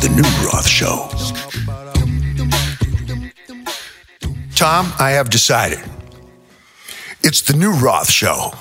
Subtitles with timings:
[0.00, 1.08] The New Roth Show.
[4.54, 5.80] Tom, I have decided.
[7.22, 8.52] It's the New Roth Show.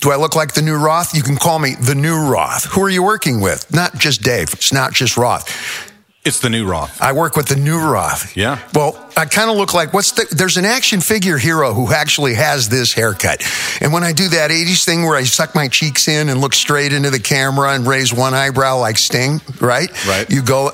[0.00, 1.14] Do I look like the new Roth?
[1.14, 2.64] You can call me the new Roth.
[2.64, 3.72] Who are you working with?
[3.72, 4.52] Not just Dave.
[4.52, 5.91] It's not just Roth.
[6.24, 7.02] It's the new Roth.
[7.02, 8.36] I work with the new Roth.
[8.36, 8.60] Yeah.
[8.74, 12.34] Well, I kind of look like what's the, there's an action figure hero who actually
[12.34, 13.42] has this haircut.
[13.80, 16.54] And when I do that 80s thing where I suck my cheeks in and look
[16.54, 19.90] straight into the camera and raise one eyebrow like Sting, right?
[20.06, 20.30] Right.
[20.30, 20.70] You go,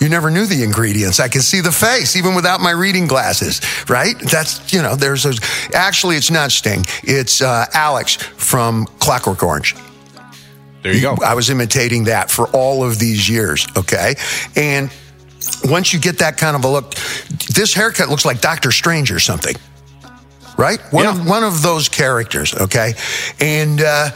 [0.00, 1.20] you never knew the ingredients.
[1.20, 4.18] I can see the face even without my reading glasses, right?
[4.18, 5.38] That's, you know, there's those.
[5.72, 6.84] Actually, it's not Sting.
[7.04, 9.76] It's uh, Alex from Clockwork Orange.
[10.82, 11.16] There you go.
[11.24, 14.14] I was imitating that for all of these years, okay?
[14.56, 14.90] And
[15.64, 16.94] once you get that kind of a look,
[17.54, 19.54] this haircut looks like Doctor Strange or something,
[20.56, 20.80] right?
[20.92, 21.10] One, Yeah.
[21.20, 22.94] of, one of those characters, okay?
[23.40, 24.10] And uh,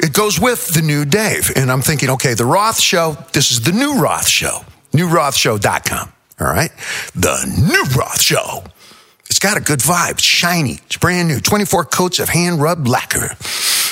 [0.00, 1.50] it goes with the new Dave.
[1.56, 6.46] And I'm thinking, okay, the Roth show, this is the new Roth show, newrothshow.com, all
[6.46, 6.70] right?
[7.14, 8.64] The new Roth show.
[9.30, 10.12] It's got a good vibe.
[10.12, 10.72] It's shiny.
[10.86, 11.40] It's brand new.
[11.40, 13.30] 24 coats of hand rubbed lacquer.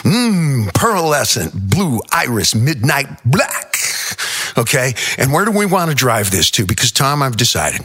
[0.03, 3.77] Mmm, pearlescent blue iris midnight black.
[4.57, 4.95] Okay.
[5.19, 6.65] And where do we want to drive this to?
[6.67, 7.83] Because, Tom, I've decided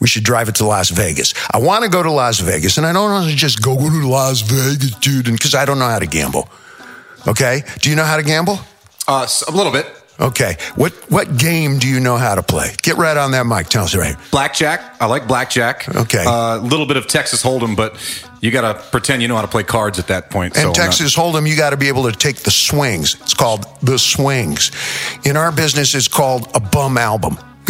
[0.00, 1.34] we should drive it to Las Vegas.
[1.52, 4.08] I want to go to Las Vegas, and I don't want to just go to
[4.08, 6.48] Las Vegas, dude, because I don't know how to gamble.
[7.28, 7.62] Okay.
[7.80, 8.58] Do you know how to gamble?
[9.06, 9.86] Uh, a little bit.
[10.18, 10.56] Okay.
[10.76, 12.74] What what game do you know how to play?
[12.82, 13.68] Get right on that mic.
[13.68, 14.16] Tell us right.
[14.30, 15.00] Blackjack.
[15.00, 15.88] I like blackjack.
[15.94, 16.24] Okay.
[16.26, 17.96] A little bit of Texas Hold'em, but
[18.40, 20.54] you got to pretend you know how to play cards at that point.
[20.56, 23.14] And so not- Texas Hold'em, you got to be able to take the swings.
[23.20, 24.70] It's called the swings.
[25.24, 27.38] In our business, it's called a bum album.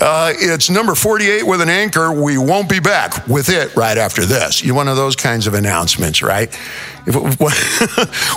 [0.00, 2.12] uh, it's number 48 with an anchor.
[2.12, 4.62] We won't be back with it right after this.
[4.64, 6.54] You're one of those kinds of announcements, right?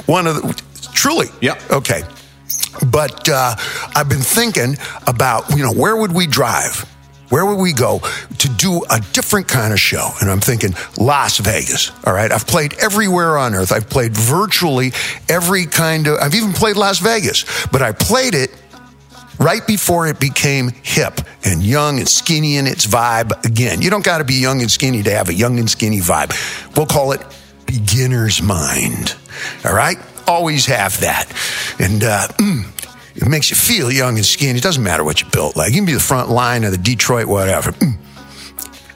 [0.07, 1.27] One of the, truly.
[1.41, 1.71] Yep.
[1.71, 2.01] Okay.
[2.87, 3.55] But uh,
[3.95, 6.85] I've been thinking about, you know, where would we drive?
[7.29, 7.99] Where would we go
[8.37, 10.09] to do a different kind of show?
[10.21, 11.91] And I'm thinking Las Vegas.
[12.05, 12.31] All right.
[12.31, 13.71] I've played everywhere on earth.
[13.71, 14.91] I've played virtually
[15.27, 18.51] every kind of, I've even played Las Vegas, but I played it
[19.39, 23.81] right before it became hip and young and skinny in its vibe again.
[23.81, 26.33] You don't got to be young and skinny to have a young and skinny vibe.
[26.77, 27.21] We'll call it
[27.65, 29.15] beginner's mind.
[29.65, 29.97] All right?
[30.27, 31.31] Always have that.
[31.79, 32.27] And uh,
[33.15, 34.57] it makes you feel young and skinny.
[34.59, 35.71] It doesn't matter what you built like.
[35.71, 37.71] You can be the front line of the Detroit, whatever.
[37.71, 37.97] Mm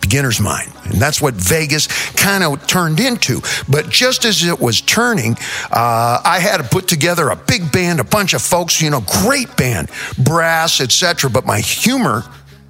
[0.10, 0.72] beginner's mind.
[0.86, 3.42] And that's what Vegas kind of turned into.
[3.70, 5.38] But just as it was turning,
[5.72, 9.04] uh, I had to put together a big band, a bunch of folks, you know,
[9.22, 11.30] great band, brass, etc.
[11.30, 12.24] But my humor,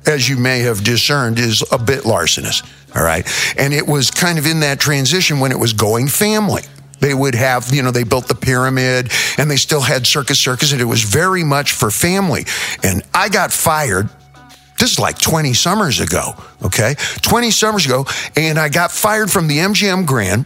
[0.05, 2.61] as you may have discerned, is a bit larcenous.
[2.93, 3.25] All right.
[3.57, 6.63] And it was kind of in that transition when it was going family.
[6.99, 10.71] They would have, you know, they built the pyramid and they still had Circus Circus,
[10.71, 12.45] and it was very much for family.
[12.83, 14.09] And I got fired
[14.79, 16.33] this is like 20 summers ago,
[16.63, 16.95] okay?
[17.21, 18.05] 20 summers ago,
[18.37, 20.45] and I got fired from the MGM Grand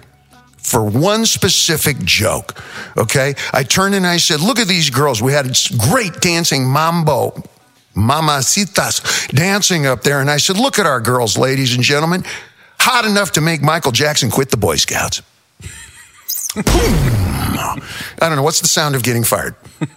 [0.58, 2.60] for one specific joke,
[2.98, 3.36] okay?
[3.54, 5.22] I turned and I said, Look at these girls.
[5.22, 7.44] We had great dancing mambo,
[7.96, 10.20] mamacitas dancing up there.
[10.20, 12.24] And I said, Look at our girls, ladies and gentlemen.
[12.80, 15.22] Hot enough to make Michael Jackson quit the Boy Scouts.
[16.56, 17.78] I
[18.20, 18.44] don't know.
[18.44, 19.56] What's the sound of getting fired?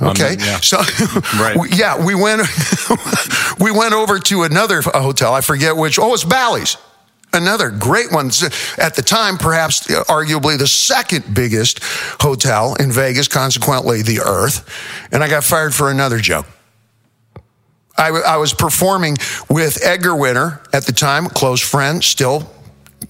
[0.00, 0.34] Okay.
[0.34, 0.60] Um, yeah.
[0.60, 0.78] So,
[1.40, 1.56] Right.
[1.76, 2.42] yeah, we went,
[3.58, 5.34] we went over to another hotel.
[5.34, 5.98] I forget which.
[5.98, 6.76] Oh, it's Bally's.
[7.32, 8.30] Another great one.
[8.78, 11.80] At the time, perhaps uh, arguably the second biggest
[12.20, 14.64] hotel in Vegas, consequently, the Earth.
[15.12, 16.46] And I got fired for another joke.
[18.00, 19.16] I was performing
[19.50, 22.48] with Edgar Winter at the time, close friend, still,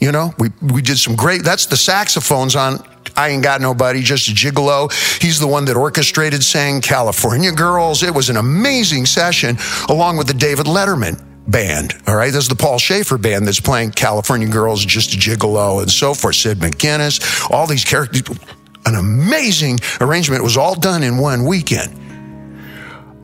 [0.00, 2.78] you know, we, we did some great, that's the saxophones on
[3.16, 4.92] I Ain't Got Nobody, Just a Gigolo.
[5.20, 8.02] He's the one that orchestrated sang California Girls.
[8.02, 9.56] It was an amazing session
[9.88, 11.94] along with the David Letterman band.
[12.06, 12.32] All right.
[12.32, 16.14] This is the Paul Shaffer band that's playing California Girls, Just a Gigolo and so
[16.14, 16.36] forth.
[16.36, 18.22] Sid McGinnis, all these characters.
[18.86, 20.40] An amazing arrangement.
[20.40, 21.92] It was all done in one weekend.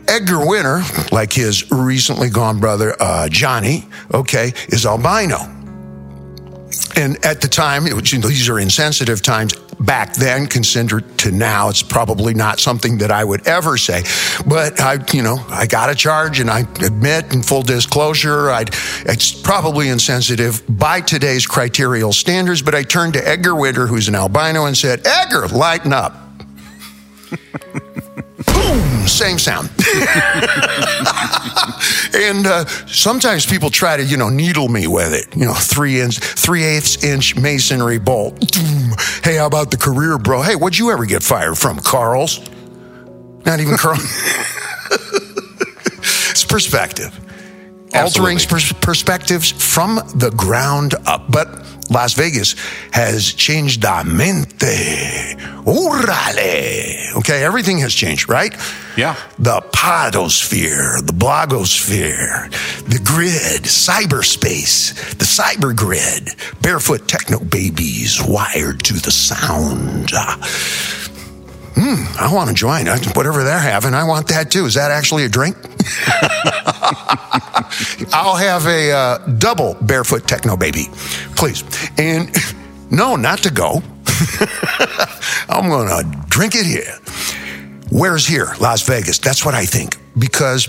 [0.08, 0.82] Edgar Winter,
[1.12, 5.38] like his recently gone brother uh, Johnny, okay, is albino.
[6.96, 9.54] And at the time, you know, these are insensitive times.
[9.80, 14.04] Back then, considered to now, it's probably not something that I would ever say.
[14.46, 18.70] But I, you know, I got a charge, and I admit, in full disclosure, I'd,
[19.04, 22.62] it's probably insensitive by today's criterial standards.
[22.62, 26.14] But I turned to Edgar Winter, who's an albino, and said, "Edgar, lighten up."
[28.46, 29.70] Boom, same sound.
[32.14, 35.34] and uh, sometimes people try to, you know, needle me with it.
[35.36, 38.54] You know, three inch, three eighths inch masonry bolt.
[39.22, 40.42] Hey, how about the career, bro?
[40.42, 42.40] Hey, what'd you ever get fired from, Carl's?
[43.44, 43.98] Not even Carl.
[46.30, 47.18] it's perspective.
[47.94, 51.30] Altering pers- perspectives from the ground up.
[51.30, 51.48] But
[51.90, 52.54] Las Vegas
[52.92, 55.36] has changed the mente.
[55.64, 57.14] Orale.
[57.16, 58.54] Okay, everything has changed, right?
[58.96, 59.16] Yeah.
[59.38, 62.50] The podosphere, the blogosphere,
[62.88, 66.28] the grid, cyberspace, the cyber grid,
[66.62, 70.10] barefoot techno babies wired to the sound.
[71.76, 72.88] Hmm, I want to join.
[72.88, 74.66] I- Whatever they're having, I want that too.
[74.66, 75.56] Is that actually a drink?
[78.12, 80.86] I'll have a uh, double barefoot techno baby,
[81.36, 81.64] please.
[81.98, 82.30] And
[82.90, 83.82] no, not to go.
[85.48, 86.98] I'm going to drink it here.
[87.90, 88.54] Where's here?
[88.60, 89.18] Las Vegas.
[89.18, 89.96] That's what I think.
[90.18, 90.68] Because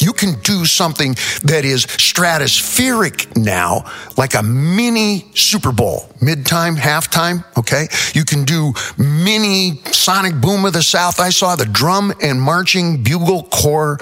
[0.00, 7.44] you can do something that is stratospheric now, like a mini Super Bowl, mid-time, halftime.
[7.58, 7.88] Okay.
[8.14, 11.20] You can do mini Sonic Boom of the South.
[11.20, 13.98] I saw the drum and marching bugle corps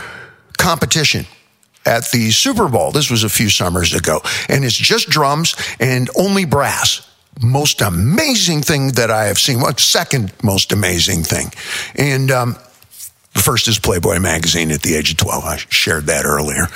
[0.58, 1.26] competition
[1.86, 2.92] at the Super Bowl.
[2.92, 4.20] This was a few summers ago.
[4.48, 7.06] And it's just drums and only brass.
[7.42, 9.60] Most amazing thing that I have seen.
[9.60, 11.52] Well, second most amazing thing.
[11.96, 12.56] And, um,
[13.34, 15.44] the first is Playboy magazine at the age of 12.
[15.44, 16.66] I shared that earlier.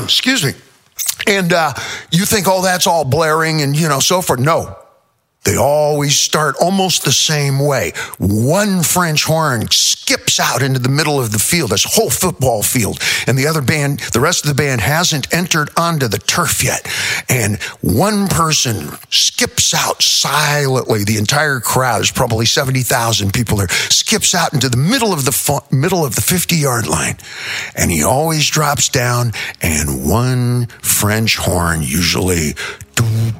[0.02, 0.52] Excuse me.
[1.26, 1.72] And uh,
[2.10, 4.40] you think, oh, that's all blaring and, you know, so forth.
[4.40, 4.76] No.
[5.44, 7.92] They always start almost the same way.
[8.18, 13.00] One French horn skips out into the middle of the field, this whole football field,
[13.26, 16.86] and the other band, the rest of the band hasn't entered onto the turf yet.
[17.28, 21.04] And one person skips out silently.
[21.04, 25.32] The entire crowd, is probably 70,000 people there, skips out into the middle of the
[25.32, 27.16] fu- middle of the 50 yard line.
[27.74, 29.32] And he always drops down,
[29.62, 32.54] and one French horn usually
[32.94, 33.32] doo,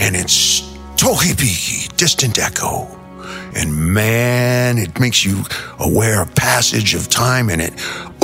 [0.00, 0.62] and it's
[0.96, 2.88] Tohipi, distant echo.
[3.54, 5.44] And man, it makes you
[5.78, 7.72] aware of passage of time and it,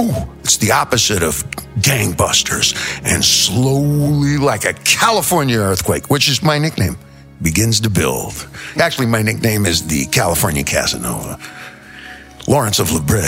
[0.01, 1.45] ooh, it's the opposite of
[1.81, 2.75] gangbusters.
[3.05, 6.97] And slowly, like a California earthquake, which is my nickname,
[7.43, 8.49] begins to build.
[8.81, 11.39] Actually, my nickname is the California Casanova.
[12.49, 13.21] Lawrence of La Brea.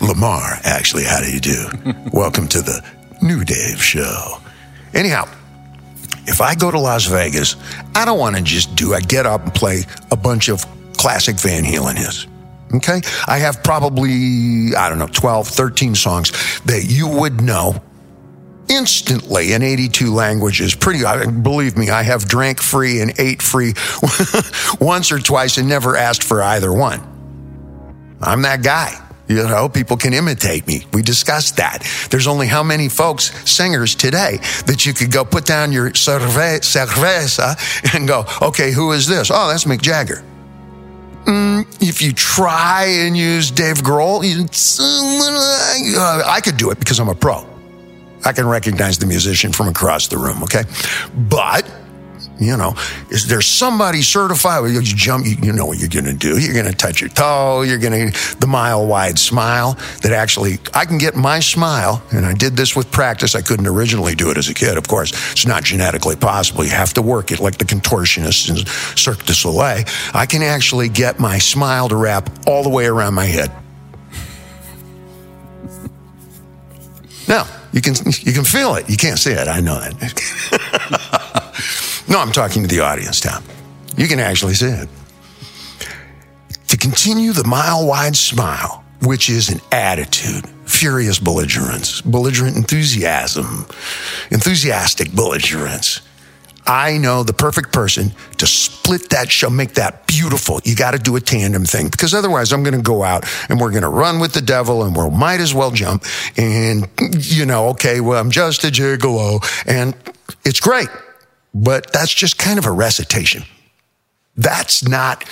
[0.06, 1.68] Lamar, actually, how do you do?
[2.12, 2.84] Welcome to the
[3.22, 4.38] New Dave Show.
[4.92, 5.28] Anyhow,
[6.26, 7.56] if I go to Las Vegas,
[7.94, 10.64] I don't want to just do, I get up and play a bunch of
[10.96, 12.26] classic Van Halen hits.
[12.74, 13.00] Okay?
[13.26, 17.80] I have probably, I don't know, 12, 13 songs that you would know
[18.68, 20.74] instantly in 82 languages.
[20.74, 21.04] Pretty,
[21.42, 23.74] believe me, I have drank free and ate free
[24.80, 27.00] once or twice and never asked for either one.
[28.20, 29.05] I'm that guy.
[29.28, 30.86] You know, people can imitate me.
[30.92, 31.82] We discussed that.
[32.10, 36.60] There's only how many folks, singers today, that you could go put down your cerve-
[36.60, 39.30] cerveza and go, okay, who is this?
[39.32, 40.22] Oh, that's Mick Jagger.
[41.24, 44.22] Mm, if you try and use Dave Grohl,
[46.24, 47.44] I could do it because I'm a pro.
[48.24, 50.62] I can recognize the musician from across the room, okay?
[51.28, 51.68] But,
[52.38, 52.74] you know,
[53.10, 54.70] is there somebody certified?
[54.70, 56.38] You jump, you, know what you're going to do.
[56.38, 57.62] You're going to touch your toe.
[57.62, 62.26] You're going to, the mile wide smile that actually, I can get my smile, and
[62.26, 63.34] I did this with practice.
[63.34, 65.12] I couldn't originally do it as a kid, of course.
[65.32, 66.64] It's not genetically possible.
[66.64, 68.66] You have to work it like the contortionists in
[68.96, 69.84] Cirque du Soleil.
[70.12, 73.50] I can actually get my smile to wrap all the way around my head.
[77.28, 78.88] Now, you can you can feel it.
[78.88, 79.48] You can't see it.
[79.48, 81.12] I know that.
[82.08, 83.42] no, I'm talking to the audience, Tom.
[83.96, 84.88] You can actually see it.
[86.68, 93.66] To continue the mile wide smile, which is an attitude, furious belligerence, belligerent enthusiasm,
[94.30, 96.00] enthusiastic belligerence.
[96.66, 100.60] I know the perfect person to split that show, make that beautiful.
[100.64, 103.60] You got to do a tandem thing because otherwise I'm going to go out and
[103.60, 106.04] we're going to run with the devil and we might as well jump.
[106.36, 109.94] And, you know, okay, well, I'm just a gigolo and
[110.44, 110.88] it's great,
[111.56, 113.42] but that's just kind of a recitation.
[114.36, 115.24] That's not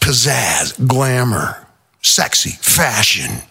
[0.00, 1.66] pizzazz, glamour,
[2.02, 3.42] sexy, fashion,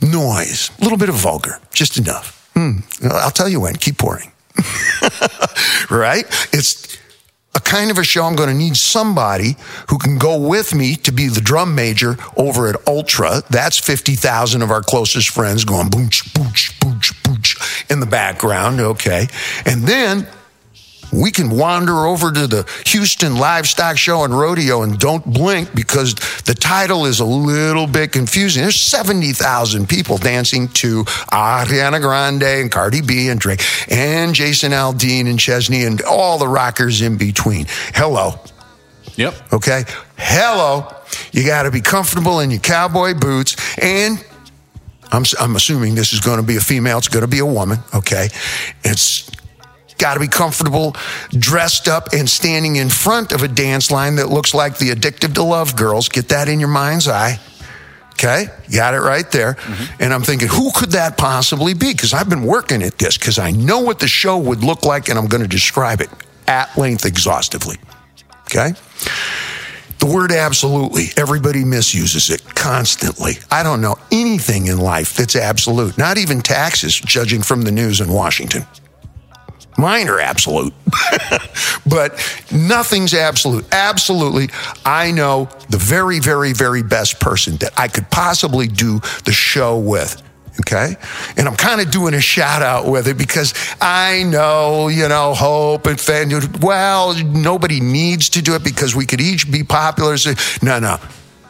[0.00, 2.48] noise, a little bit of vulgar, just enough.
[2.54, 2.78] Hmm.
[3.10, 4.30] I'll tell you when, keep pouring.
[5.90, 6.24] right?
[6.52, 6.96] It's
[7.56, 9.56] a kind of a show I'm going to need somebody
[9.88, 13.42] who can go with me to be the drum major over at Ultra.
[13.50, 17.56] That's 50,000 of our closest friends going booch, booch, booch, booch
[17.90, 18.80] in the background.
[18.80, 19.26] Okay.
[19.66, 20.28] And then
[21.14, 26.14] we can wander over to the Houston Livestock Show and Rodeo and don't blink because
[26.44, 28.62] the title is a little bit confusing.
[28.62, 35.28] There's 70,000 people dancing to Ariana Grande and Cardi B and Drake and Jason Aldean
[35.28, 37.66] and Chesney and all the rockers in between.
[37.94, 38.38] Hello.
[39.16, 39.52] Yep.
[39.52, 39.84] Okay.
[40.16, 40.88] Hello.
[41.32, 43.56] You got to be comfortable in your cowboy boots.
[43.78, 44.24] And
[45.12, 46.98] I'm, I'm assuming this is going to be a female.
[46.98, 47.78] It's going to be a woman.
[47.94, 48.28] Okay.
[48.82, 49.30] It's
[49.98, 50.96] got to be comfortable
[51.30, 55.34] dressed up and standing in front of a dance line that looks like the Addicted
[55.34, 56.08] to Love girls.
[56.08, 57.38] Get that in your mind's eye.
[58.12, 59.54] Okay, got it right there.
[59.54, 60.02] Mm-hmm.
[60.02, 61.92] And I'm thinking, who could that possibly be?
[61.92, 65.08] Because I've been working at this because I know what the show would look like
[65.08, 66.08] and I'm going to describe it
[66.46, 67.76] at length exhaustively.
[68.42, 68.72] Okay?
[69.98, 73.32] The word absolutely, everybody misuses it constantly.
[73.50, 78.00] I don't know anything in life that's absolute, not even taxes, judging from the news
[78.00, 78.66] in Washington.
[79.76, 80.72] Mine are absolute,
[81.86, 82.14] but
[82.52, 83.66] nothing's absolute.
[83.72, 84.50] Absolutely,
[84.84, 89.78] I know the very, very, very best person that I could possibly do the show
[89.78, 90.22] with.
[90.60, 90.94] Okay.
[91.36, 95.34] And I'm kind of doing a shout out with it because I know, you know,
[95.34, 100.16] Hope and Fan, well, nobody needs to do it because we could each be popular.
[100.62, 100.98] No, no.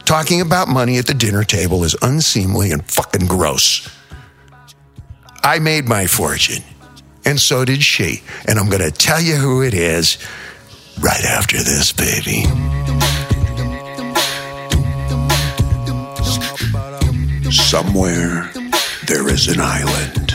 [0.05, 3.87] Talking about money at the dinner table is unseemly and fucking gross.
[5.43, 6.63] I made my fortune
[7.25, 8.21] and so did she.
[8.47, 10.17] And I'm going to tell you who it is
[10.99, 12.43] right after this, baby.
[17.51, 18.51] Somewhere
[19.07, 20.31] there is an island.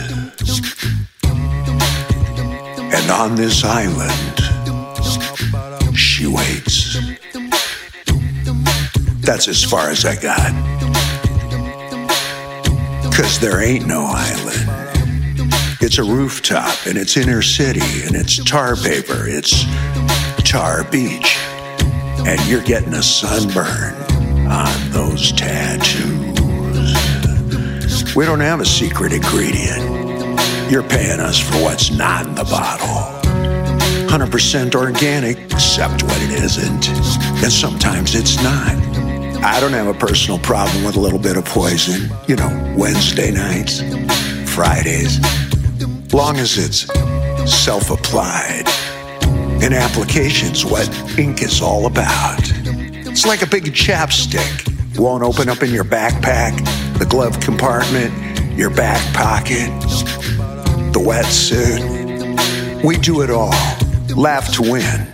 [2.92, 4.40] And on this island,
[5.96, 6.98] she waits.
[9.20, 10.50] That's as far as I got.
[13.14, 14.69] Cause there ain't no island.
[15.82, 19.24] It's a rooftop and it's inner city and it's tar paper.
[19.26, 19.64] It's
[20.44, 21.38] Tar Beach.
[22.26, 23.94] And you're getting a sunburn
[24.46, 26.44] on those tattoos.
[28.14, 29.80] We don't have a secret ingredient.
[30.70, 33.18] You're paying us for what's not in the bottle.
[34.06, 36.90] 100% organic, except when it isn't.
[37.42, 38.74] And sometimes it's not.
[39.42, 42.10] I don't have a personal problem with a little bit of poison.
[42.28, 43.80] You know, Wednesday nights,
[44.54, 45.18] Fridays
[46.12, 46.86] long as it's
[47.50, 48.64] self applied.
[49.62, 50.88] And application's what
[51.18, 52.40] ink is all about.
[53.06, 54.98] It's like a big chapstick.
[54.98, 56.56] Won't open up in your backpack,
[56.98, 58.12] the glove compartment,
[58.58, 59.68] your back pocket,
[60.92, 62.82] the wetsuit.
[62.82, 63.54] We do it all.
[64.16, 65.06] Laugh to win.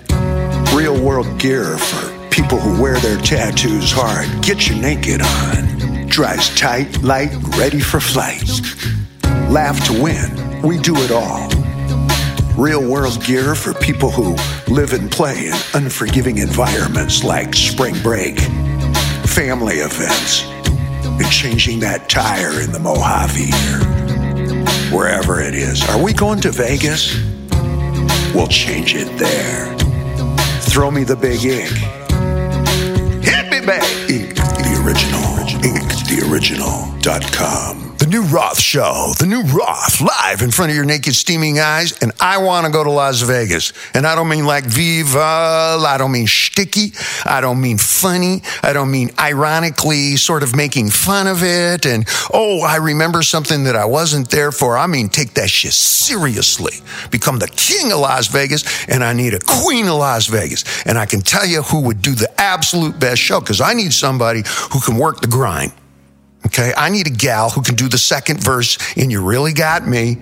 [0.75, 4.29] Real world gear for people who wear their tattoos hard.
[4.43, 6.07] Get your naked on.
[6.07, 8.49] Dries tight, light, ready for flight.
[9.51, 11.49] Laugh to win we do it all.
[12.57, 14.35] Real world gear for people who
[14.73, 18.39] live and play in unforgiving environments like spring break,
[19.27, 25.87] family events, and changing that tire in the Mojave or wherever it is.
[25.89, 27.15] Are we going to Vegas?
[28.35, 29.77] We'll change it there.
[30.61, 31.71] Throw me the big ink.
[33.23, 33.85] Hit me back.
[34.11, 35.37] Ink, the original.
[35.65, 37.86] Ink, the original.com.
[37.99, 41.93] The new Roth show, the new Roth, live in front of your naked, steaming eyes.
[42.03, 43.73] And I want to go to Las Vegas.
[43.95, 45.19] And I don't mean like Viva.
[45.19, 46.93] I don't mean sticky.
[47.25, 48.43] I don't mean funny.
[48.63, 51.87] I don't mean ironically sort of making fun of it.
[51.87, 54.77] And oh, I remember something that I wasn't there for.
[54.77, 56.75] I mean, take that shit seriously.
[57.11, 58.89] Become the king of Las Vegas.
[58.89, 60.65] And I need a queen of Las Vegas.
[60.85, 63.95] And I can tell you who would do the absolute best show because I need
[63.95, 65.73] somebody who can work the grind.
[66.47, 66.73] Okay.
[66.77, 70.19] I need a gal who can do the second verse in You Really Got Me.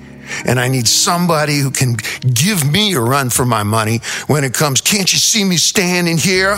[0.46, 1.96] And I need somebody who can
[2.32, 6.16] give me a run for my money when it comes, can't you see me standing
[6.16, 6.54] here?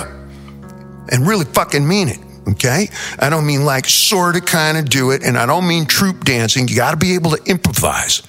[1.10, 2.18] And really fucking mean it.
[2.48, 2.88] Okay.
[3.18, 5.24] I don't mean like sort of kind of do it.
[5.24, 6.68] And I don't mean troop dancing.
[6.68, 8.22] You got to be able to improvise.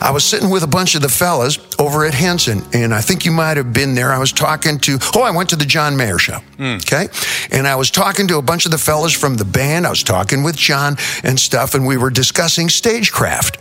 [0.00, 3.24] I was sitting with a bunch of the fellas over at Henson, and I think
[3.24, 4.12] you might have been there.
[4.12, 6.38] I was talking to, oh, I went to the John Mayer show.
[6.56, 6.76] Mm.
[6.82, 7.08] Okay.
[7.50, 9.86] And I was talking to a bunch of the fellas from the band.
[9.86, 13.58] I was talking with John and stuff, and we were discussing stagecraft.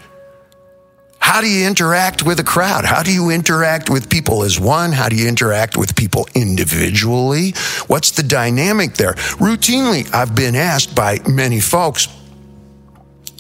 [1.19, 2.85] How do you interact with a crowd?
[2.85, 4.93] How do you interact with people as one?
[4.93, 7.51] How do you interact with people individually?
[7.87, 9.13] What's the dynamic there?
[9.35, 12.07] Routinely, I've been asked by many folks,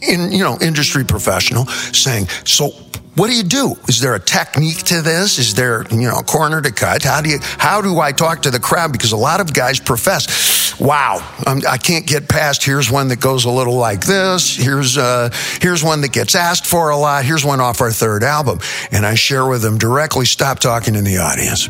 [0.01, 2.71] in you know industry professional saying so
[3.17, 3.75] what do you do?
[3.87, 5.39] Is there a technique to this?
[5.39, 7.01] Is there you know a corner to cut?
[7.01, 8.91] How do you how do i talk to the crowd?
[8.91, 13.07] Because a lot of guys profess wow I'm, i can not get past here's one
[13.07, 16.97] that goes a little like this here's uh here's one that gets asked for a
[16.97, 18.59] lot here's one off our third album.
[18.91, 21.69] And i share with them directly stop talking in the audience.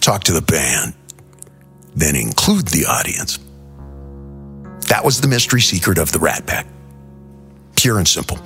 [0.00, 0.94] Talk to the band.
[1.94, 3.38] Then include the audience
[4.88, 6.66] that was the mystery secret of the Rat Pack.
[7.76, 8.38] Pure and simple.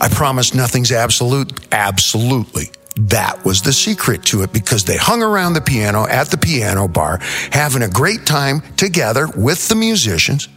[0.00, 1.52] I promise nothing's absolute.
[1.72, 2.70] Absolutely.
[2.96, 6.88] that was the secret to it because they hung around the piano at the piano
[6.88, 7.18] bar,
[7.50, 10.48] having a great time together with the musicians.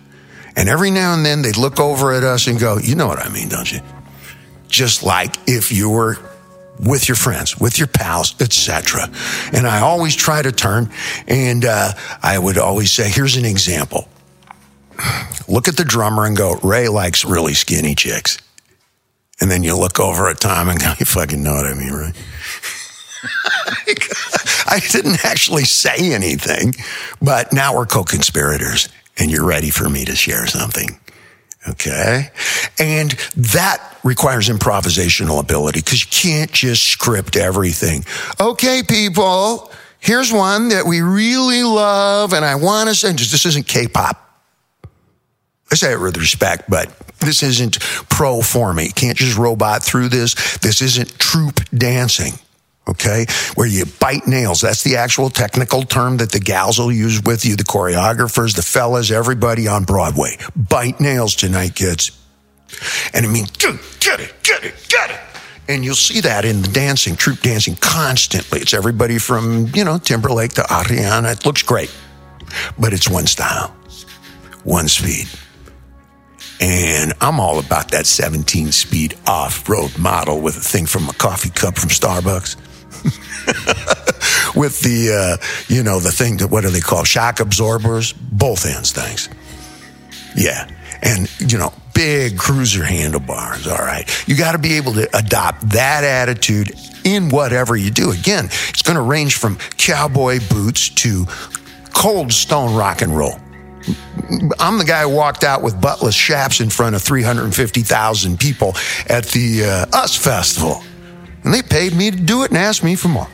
[0.55, 3.19] And every now and then they'd look over at us and go, You know what
[3.19, 3.79] I mean, don't you?
[4.67, 6.17] Just like if you were
[6.79, 9.10] with your friends, with your pals, etc.
[9.53, 10.91] And I always try to turn,
[11.27, 14.07] and uh, I would always say, "Here's an example."
[15.47, 18.38] Look at the drummer and go, "Ray likes really skinny chicks,"
[19.39, 21.91] and then you look over at Tom and go, "You fucking know what I mean,
[21.93, 22.15] right?"
[24.67, 26.75] I didn't actually say anything,
[27.21, 31.00] but now we're co-conspirators, and you're ready for me to share something.
[31.67, 32.29] Okay.
[32.79, 38.03] And that requires improvisational ability because you can't just script everything.
[38.39, 43.19] Okay, people, here's one that we really love and I want to send.
[43.19, 44.19] This isn't K-pop.
[45.74, 48.89] I say it with respect, but this isn't pro for me.
[48.89, 50.36] Can't just robot through this.
[50.60, 52.34] This isn't troop dancing
[52.88, 53.25] okay?
[53.56, 54.62] Where you bite nails.
[54.62, 58.62] That's the actual technical term that the gals will use with you, the choreographers, the
[58.62, 60.38] fellas, everybody on Broadway.
[60.53, 62.12] Bite nails tonight, kids.
[63.13, 63.74] And I mean, get
[64.20, 65.20] it, get it, get it.
[65.70, 68.60] And you'll see that in the dancing, troop dancing constantly.
[68.60, 71.32] It's everybody from, you know, Timberlake to Ariana.
[71.32, 71.92] It looks great.
[72.77, 73.74] But it's one style,
[74.65, 75.27] one speed.
[76.60, 81.13] And I'm all about that 17 speed off road model with a thing from a
[81.13, 82.55] coffee cup from Starbucks.
[84.55, 88.13] with the, uh, you know, the thing that, what do they call shock absorbers?
[88.13, 89.29] Both ends, things.
[90.36, 90.69] Yeah.
[91.01, 93.67] And, you know, big cruiser handlebars.
[93.67, 94.10] All right.
[94.27, 96.72] You got to be able to adopt that attitude
[97.03, 98.12] in whatever you do.
[98.12, 101.25] Again, it's going to range from cowboy boots to
[101.93, 103.39] cold stone rock and roll.
[104.59, 108.75] I'm the guy who walked out with buttless chaps in front of 350,000 people
[109.07, 110.83] at the uh, US Festival.
[111.43, 113.27] And they paid me to do it and asked me for more.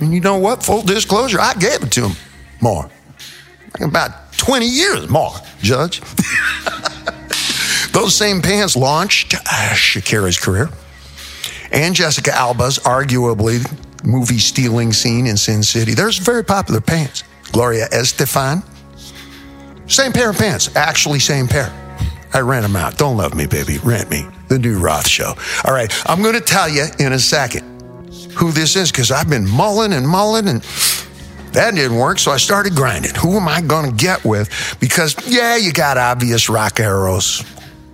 [0.00, 0.62] And you know what?
[0.62, 2.12] Full disclosure, I gave it to them
[2.60, 2.90] more.
[3.80, 6.00] About 20 years more, Judge.
[7.92, 10.68] Those same pants launched uh, Shakira's career
[11.72, 13.64] and Jessica Alba's arguably
[14.04, 15.94] movie stealing scene in Sin City.
[15.94, 17.24] There's very popular pants.
[17.52, 18.62] Gloria Estefan,
[19.88, 21.72] same pair of pants, actually same pair.
[22.32, 22.98] I rent them out.
[22.98, 23.78] Don't love me, baby.
[23.78, 24.26] Rent me.
[24.48, 25.34] The new Roth show.
[25.64, 25.92] All right.
[26.08, 27.64] I'm going to tell you in a second
[28.36, 30.62] who this is because I've been mulling and mulling and
[31.52, 32.18] that didn't work.
[32.18, 33.14] So I started grinding.
[33.14, 34.76] Who am I going to get with?
[34.78, 37.42] Because, yeah, you got obvious rock arrows,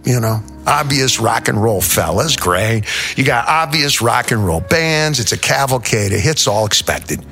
[0.04, 2.36] you know, obvious rock and roll fellas.
[2.36, 2.84] Great.
[3.16, 5.20] You got obvious rock and roll bands.
[5.20, 7.24] It's a cavalcade of hits, all expected.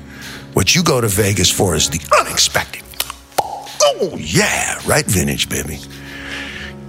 [0.53, 2.82] What you go to Vegas for is the unexpected.
[3.85, 5.79] Oh, yeah, right, vintage, baby.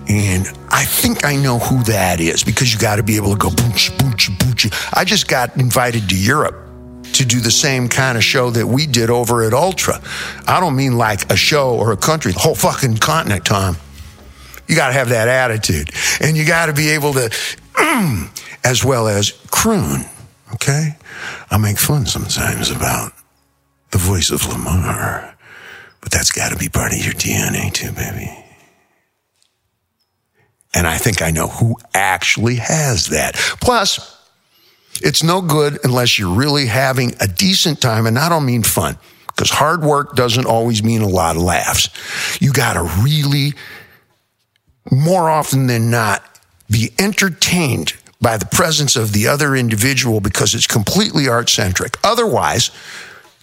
[0.09, 3.39] And I think I know who that is because you got to be able to
[3.39, 4.69] go booch, booch, booch.
[4.93, 6.65] I just got invited to Europe
[7.15, 10.01] to do the same kind of show that we did over at Ultra.
[10.47, 13.77] I don't mean like a show or a country, the whole fucking continent, Tom.
[14.69, 15.91] You got to have that attitude.
[16.21, 17.31] And you got to be able to,
[18.65, 20.05] as well as croon,
[20.55, 20.97] okay?
[21.51, 23.13] I make fun sometimes about
[23.91, 25.34] the voice of Lamar,
[26.05, 28.31] but that's got to be part of your DNA too, baby.
[30.75, 33.35] And I think I know who actually has that.
[33.61, 34.15] Plus,
[35.01, 38.05] it's no good unless you're really having a decent time.
[38.07, 41.89] And I don't mean fun because hard work doesn't always mean a lot of laughs.
[42.39, 43.55] You got to really,
[44.93, 46.23] more often than not,
[46.71, 51.97] be entertained by the presence of the other individual because it's completely art centric.
[52.05, 52.71] Otherwise,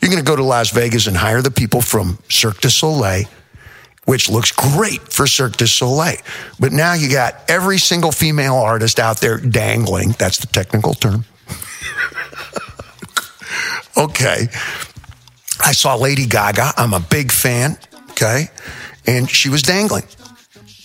[0.01, 3.25] you're going to go to Las Vegas and hire the people from Cirque du Soleil
[4.05, 6.17] which looks great for Cirque du Soleil.
[6.59, 10.15] But now you got every single female artist out there dangling.
[10.17, 11.25] That's the technical term.
[13.97, 14.47] okay.
[15.63, 16.73] I saw Lady Gaga.
[16.77, 17.77] I'm a big fan.
[18.11, 18.49] Okay.
[19.05, 20.03] And she was dangling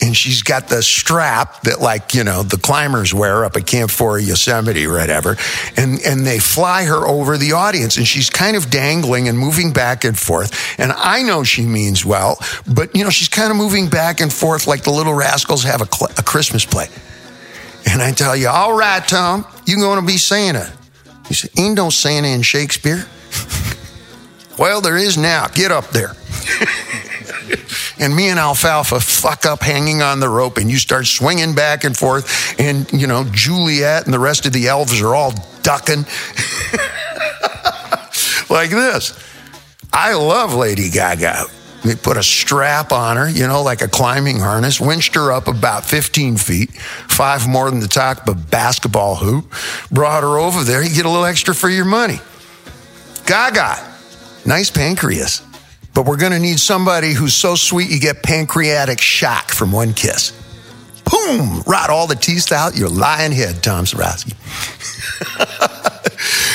[0.01, 3.91] and she's got the strap that like you know the climbers wear up at camp
[3.91, 5.37] 4 yosemite or whatever.
[5.77, 7.97] And and they fly her over the audience.
[7.97, 10.79] And she's kind of dangling and moving back and forth.
[10.79, 12.39] And i know she means well
[12.73, 15.81] but you know she's kind of moving back and forth like the little rascals have
[15.81, 16.89] a, cl- a christmas play.
[17.91, 20.73] And i tell you all right tom you're going to be santa.
[21.27, 23.07] He said ain't no santa in shakespeare.
[24.59, 25.49] Well there is now.
[25.49, 26.15] Get up there
[27.99, 31.85] and me and Alfalfa fuck up hanging on the rope and you start swinging back
[31.85, 35.33] and forth and, you know, Juliet and the rest of the elves are all
[35.63, 36.05] ducking
[38.51, 39.19] like this.
[39.93, 41.47] I love Lady Gaga.
[41.85, 45.47] They put a strap on her, you know, like a climbing harness, winched her up
[45.47, 49.53] about 15 feet, five more than the top of a basketball hoop,
[49.93, 50.83] brought her over there.
[50.83, 52.19] You get a little extra for your money.
[53.27, 53.77] Gaga,
[54.45, 55.43] nice pancreas.
[55.97, 59.95] But we're going to need somebody who's so sweet you get pancreatic shock from one
[59.95, 60.31] kiss.
[61.11, 61.63] Boom!
[61.67, 64.35] Rot all the teeth out your lying head, Tom Sarowski.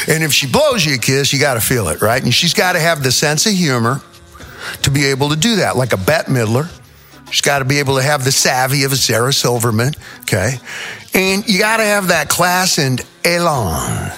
[0.14, 2.22] and if she blows you a kiss, you got to feel it, right?
[2.22, 4.02] And she's got to have the sense of humor
[4.84, 6.70] to be able to do that, like a Bette Midler.
[7.32, 10.60] She's got to be able to have the savvy of a Sarah Silverman, okay?
[11.16, 14.12] And you got to have that class and elan,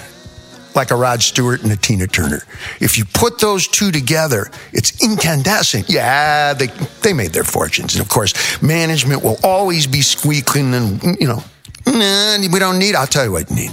[0.74, 2.42] like a Rod Stewart and a Tina Turner.
[2.80, 5.88] If you put those two together, it's incandescent.
[5.88, 6.66] Yeah, they,
[7.02, 7.94] they made their fortunes.
[7.94, 11.42] And of course, management will always be squeaking and, you know,
[11.86, 13.70] nah, we don't need, I'll tell you what you need.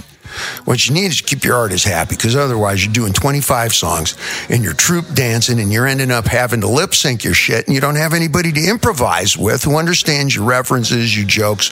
[0.64, 4.16] What you need is to keep your artist happy because otherwise you're doing 25 songs
[4.48, 7.74] and you're troop dancing and you're ending up having to lip sync your shit and
[7.74, 11.70] you don't have anybody to improvise with who understands your references, your jokes,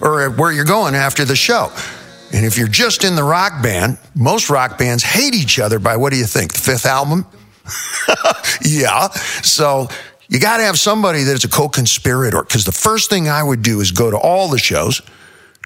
[0.00, 1.72] or where you're going after the show.
[2.32, 5.96] And if you're just in the rock band, most rock bands hate each other by
[5.96, 6.52] what do you think?
[6.52, 7.26] The fifth album?
[8.62, 9.08] yeah.
[9.42, 9.88] So
[10.28, 13.62] you got to have somebody that's a co conspirator because the first thing I would
[13.62, 15.02] do is go to all the shows,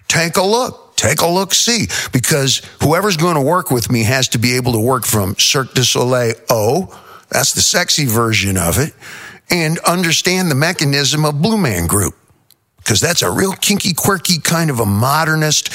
[0.07, 4.29] take a look take a look see because whoever's going to work with me has
[4.29, 8.79] to be able to work from Cirque du Soleil O, that's the sexy version of
[8.79, 8.93] it,
[9.49, 12.15] and understand the mechanism of Blue Man Group
[12.77, 15.69] because that's a real kinky, quirky kind of a modernist.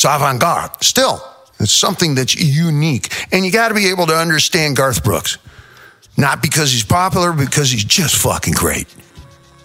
[0.00, 0.82] It's avant garde.
[0.82, 1.22] Still,
[1.58, 3.12] it's something that's unique.
[3.32, 5.36] And you got to be able to understand Garth Brooks.
[6.16, 8.86] Not because he's popular, because he's just fucking great.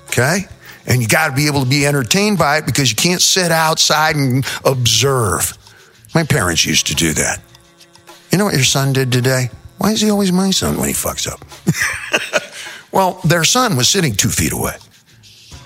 [0.07, 0.39] Okay?
[0.87, 3.49] And you got to be able to be entertained by it because you can't sit
[3.49, 5.57] outside and observe.
[6.13, 7.41] My parents used to do that.
[8.29, 9.49] You know what your son did today?
[9.77, 12.43] Why is he always my son when he fucks up?
[12.91, 14.75] well, their son was sitting two feet away.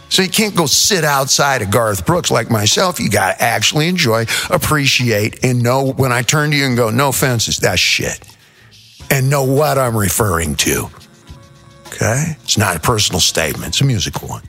[0.09, 2.99] So you can't go sit outside of Garth Brooks like myself.
[2.99, 6.89] You got to actually enjoy, appreciate, and know when I turn to you and go,
[6.89, 8.19] no offenses, that's shit.
[9.11, 10.89] And know what I'm referring to.
[11.87, 12.35] Okay?
[12.43, 14.43] It's not a personal statement, it's a musical one.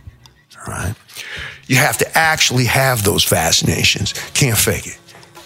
[0.59, 0.95] All right?
[1.67, 4.13] You have to actually have those fascinations.
[4.35, 4.99] Can't fake it.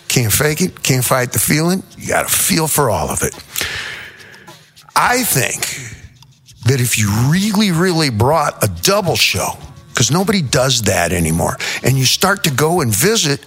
[0.08, 0.82] Can't fake it.
[0.82, 1.82] Can't fight the feeling.
[1.98, 3.34] You got to feel for all of it.
[4.96, 5.60] I think
[6.66, 9.58] that if you really, really brought a double show,
[10.04, 13.40] because nobody does that anymore, and you start to go and visit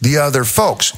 [0.00, 0.96] the other folks,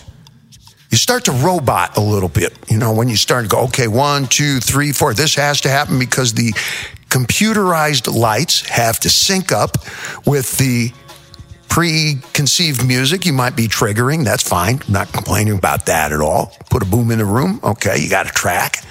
[0.90, 2.57] you start to robot a little bit.
[2.68, 5.68] You know, when you start to go, okay, one, two, three, four, this has to
[5.68, 6.52] happen because the
[7.09, 9.78] computerized lights have to sync up
[10.26, 10.92] with the
[11.68, 14.24] preconceived music you might be triggering.
[14.24, 14.80] That's fine.
[14.87, 16.57] I'm not complaining about that at all.
[16.70, 17.59] Put a boom in the room.
[17.64, 18.85] Okay, you got a track.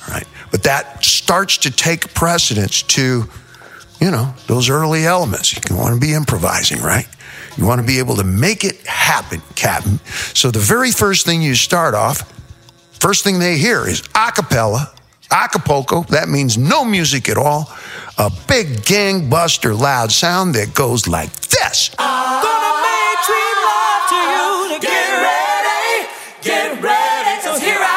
[0.00, 0.26] All right.
[0.50, 3.28] But that starts to take precedence to,
[4.00, 5.54] you know, those early elements.
[5.68, 7.06] You want to be improvising, right?
[7.56, 9.98] You want to be able to make it happen, Captain.
[10.34, 12.30] So the very first thing you start off,
[13.00, 14.92] first thing they hear is a cappella,
[15.30, 17.72] Acapulco, that means no music at all.
[18.18, 21.90] A big gangbuster loud sound that goes like this.
[21.98, 24.80] Gonna make sweet love to you.
[24.80, 26.08] Get ready,
[26.42, 27.95] get ready, cause here I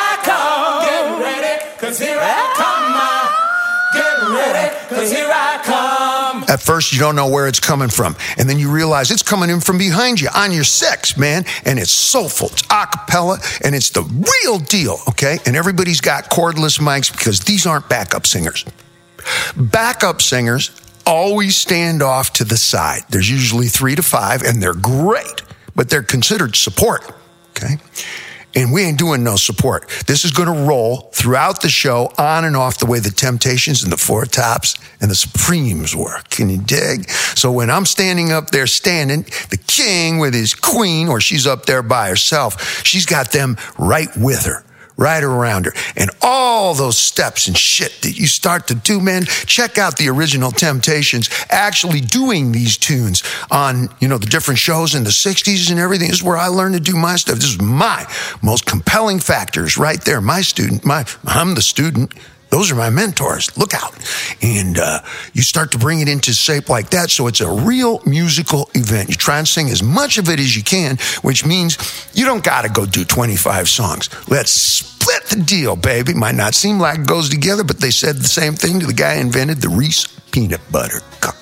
[6.60, 8.17] At first, you don't know where it's coming from.
[8.38, 11.45] And then you realize it's coming in from behind you on your six, man.
[11.63, 15.39] And it's soulful, it's a cappella, and it's the real deal, okay?
[15.45, 18.65] And everybody's got cordless mics because these aren't backup singers.
[19.56, 20.72] Backup singers
[21.06, 23.04] always stand off to the side.
[23.10, 25.41] There's usually three to five, and they're great,
[25.78, 27.10] but they're considered support,
[27.52, 27.78] okay?
[28.56, 29.88] And we ain't doing no support.
[30.08, 33.84] This is going to roll throughout the show, on and off the way the Temptations
[33.84, 36.30] and the Four Tops and the Supremes work.
[36.30, 37.10] Can you dig?
[37.10, 41.66] So when I'm standing up there standing, the king with his queen, or she's up
[41.66, 44.64] there by herself, she's got them right with her
[45.00, 45.74] right around her.
[45.96, 50.10] And all those steps and shit that you start to do, man, check out the
[50.10, 55.72] original Temptations actually doing these tunes on, you know, the different shows in the 60s
[55.72, 56.10] and everything.
[56.10, 57.36] This is where I learned to do my stuff.
[57.36, 58.06] This is my
[58.42, 60.22] most compelling factors right there.
[60.22, 62.14] My student, my, I'm the student.
[62.50, 63.56] Those are my mentors.
[63.58, 63.94] Look out.
[64.42, 65.02] And uh,
[65.34, 67.12] you start to bring it into shape like that.
[67.12, 69.10] So it's a real musical event.
[69.10, 71.78] You try and sing as much of it as you can, which means
[72.14, 74.10] you don't got to go do 25 songs.
[74.30, 76.14] Let's split the deal, baby.
[76.14, 78.94] Might not seem like it goes together, but they said the same thing to the
[78.94, 81.36] guy who invented the Reese peanut butter cup.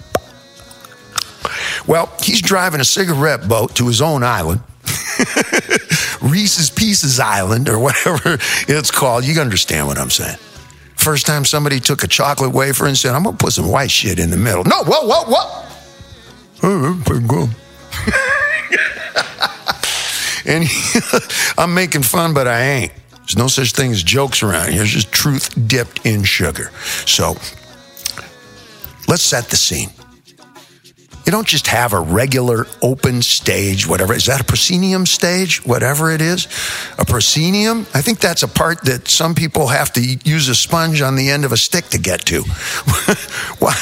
[1.88, 4.60] Well, he's driving a cigarette boat to his own island.
[6.22, 8.20] Reese's Pieces Island, or whatever
[8.68, 9.24] it's called.
[9.24, 10.38] You understand what I'm saying
[11.08, 13.90] first time somebody took a chocolate wafer and said, I'm going to put some white
[13.90, 14.66] shit in the middle?
[14.66, 15.66] No, whoa, whoa, whoa.
[16.64, 17.50] Oh, pretty good.
[20.46, 20.66] and
[21.58, 22.92] I'm making fun, but I ain't.
[23.20, 24.82] There's no such thing as jokes around here.
[24.82, 26.72] It's just truth dipped in sugar.
[27.06, 27.38] So
[29.08, 29.92] let's set the scene.
[31.28, 34.14] You don't just have a regular open stage, whatever.
[34.14, 35.66] Is that a proscenium stage?
[35.66, 36.48] Whatever it is?
[36.98, 37.80] A proscenium?
[37.94, 41.30] I think that's a part that some people have to use a sponge on the
[41.30, 42.44] end of a stick to get to.
[43.60, 43.76] Why?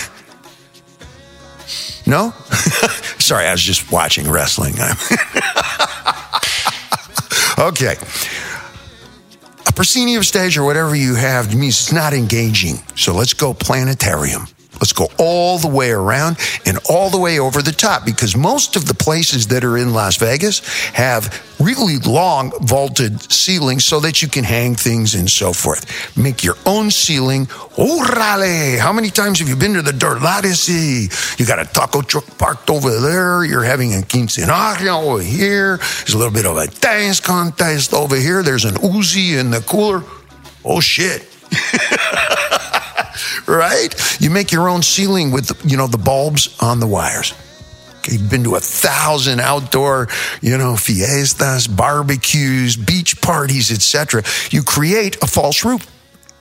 [2.07, 2.31] No?
[3.19, 4.73] Sorry, I was just watching wrestling.
[7.59, 7.95] okay.
[9.67, 12.77] A proscenium stage or whatever you have means it's not engaging.
[12.95, 14.47] So let's go planetarium.
[14.79, 18.75] Let's go all the way around and all the way over the top because most
[18.75, 20.59] of the places that are in Las Vegas
[20.93, 26.17] have really long vaulted ceilings so that you can hang things and so forth.
[26.17, 27.45] Make your own ceiling.
[27.77, 28.77] Orale!
[28.77, 31.39] How many times have you been to the Dorladesi?
[31.39, 33.43] You got a taco truck parked over there.
[33.45, 35.77] You're having a quinceañera over here.
[35.77, 38.43] There's a little bit of a dance contest over here.
[38.43, 40.03] There's an Uzi in the cooler.
[40.63, 41.27] Oh shit.
[43.47, 43.93] right?
[44.19, 47.33] You make your own ceiling with, you know, the bulbs on the wires.
[48.07, 50.07] You've been to a thousand outdoor,
[50.41, 54.23] you know, fiestas, barbecues, beach parties, etc.
[54.51, 55.91] You create a false roof.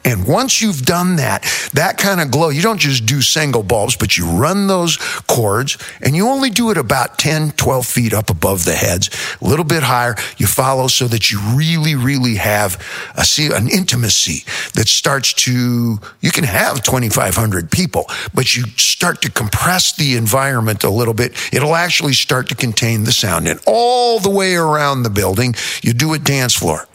[0.05, 3.97] And once you've done that, that kind of glow, you don't just do single bulbs,
[3.97, 8.29] but you run those cords and you only do it about 10, 12 feet up
[8.29, 9.09] above the heads,
[9.41, 10.15] a little bit higher.
[10.37, 12.81] You follow so that you really, really have
[13.17, 19.23] a, see, an intimacy that starts to, you can have 2,500 people, but you start
[19.23, 21.33] to compress the environment a little bit.
[21.53, 23.49] It'll actually start to contain the sound.
[23.49, 26.87] And all the way around the building, you do a dance floor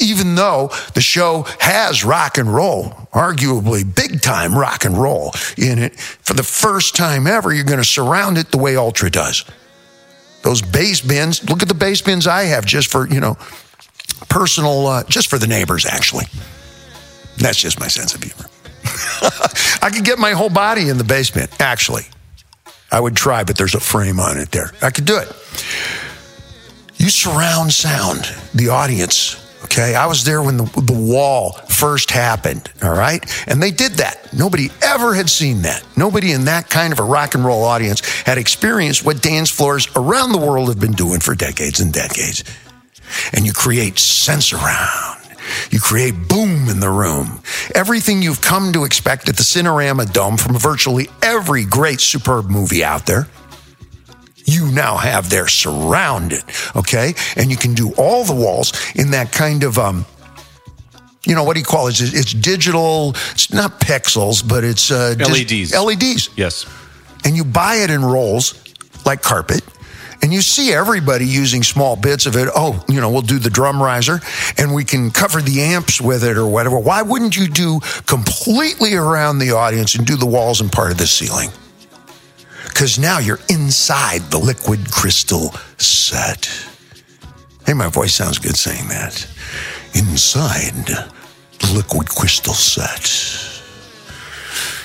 [0.00, 5.78] even though the show has rock and roll, arguably big time rock and roll in
[5.78, 9.44] it, for the first time ever, you're going to surround it the way Ultra does.
[10.42, 13.36] Those bass bins, look at the bass bins I have just for, you know,
[14.28, 16.24] personal, uh, just for the neighbors, actually.
[17.38, 18.48] That's just my sense of humor.
[19.82, 22.04] I could get my whole body in the basement, actually.
[22.90, 24.72] I would try, but there's a frame on it there.
[24.80, 25.28] I could do it.
[26.96, 29.94] You surround sound the audience Okay.
[29.94, 32.70] I was there when the, the wall first happened.
[32.82, 33.22] All right.
[33.46, 34.32] And they did that.
[34.32, 35.84] Nobody ever had seen that.
[35.94, 39.86] Nobody in that kind of a rock and roll audience had experienced what dance floors
[39.94, 42.44] around the world have been doing for decades and decades.
[43.34, 45.18] And you create sense around.
[45.70, 47.42] You create boom in the room.
[47.74, 52.82] Everything you've come to expect at the Cinerama Dome from virtually every great, superb movie
[52.82, 53.28] out there
[54.48, 56.42] you now have there surrounded.
[56.74, 57.14] Okay.
[57.36, 60.06] And you can do all the walls in that kind of, um,
[61.26, 62.00] you know, what do you call it?
[62.00, 63.10] It's, it's digital.
[63.32, 65.74] It's not pixels, but it's uh, LEDs.
[65.74, 66.30] LEDs.
[66.36, 66.66] Yes.
[67.24, 68.54] And you buy it in rolls
[69.04, 69.62] like carpet.
[70.20, 72.48] And you see everybody using small bits of it.
[72.54, 74.20] Oh, you know, we'll do the drum riser
[74.56, 76.78] and we can cover the amps with it or whatever.
[76.78, 80.98] Why wouldn't you do completely around the audience and do the walls and part of
[80.98, 81.50] the ceiling?
[82.78, 86.48] Because now you're inside the liquid crystal set.
[87.66, 89.26] Hey, my voice sounds good saying that.
[89.94, 90.86] Inside
[91.58, 93.02] the liquid crystal set.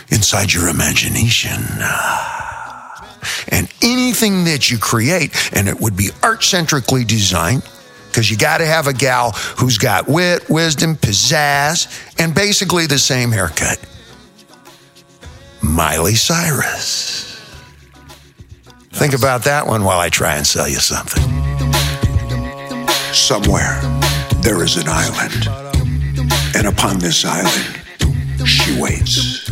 [0.10, 1.62] Inside your imagination.
[3.50, 7.62] And anything that you create, and it would be art centrically designed,
[8.08, 12.98] because you got to have a gal who's got wit, wisdom, pizzazz, and basically the
[12.98, 13.80] same haircut.
[15.62, 17.13] Miley Cyrus.
[18.94, 21.24] Think about that one while I try and sell you something.
[23.14, 23.80] Somewhere
[24.42, 25.48] there is an island,
[26.56, 27.82] and upon this island,
[28.48, 29.44] she waits.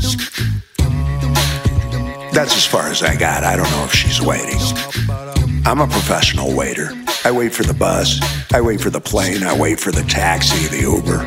[2.33, 3.43] That's as far as I got.
[3.43, 4.59] I don't know if she's waiting.
[5.65, 6.91] I'm a professional waiter.
[7.23, 8.19] I wait for the bus,
[8.53, 11.19] I wait for the plane, I wait for the taxi, the Uber.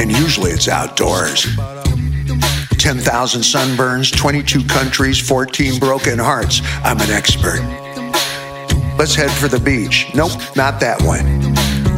[0.00, 1.46] And usually it's outdoors.
[2.86, 6.60] 10,000 sunburns, 22 countries, 14 broken hearts.
[6.84, 7.58] I'm an expert.
[8.96, 10.06] Let's head for the beach.
[10.14, 11.26] Nope, not that one.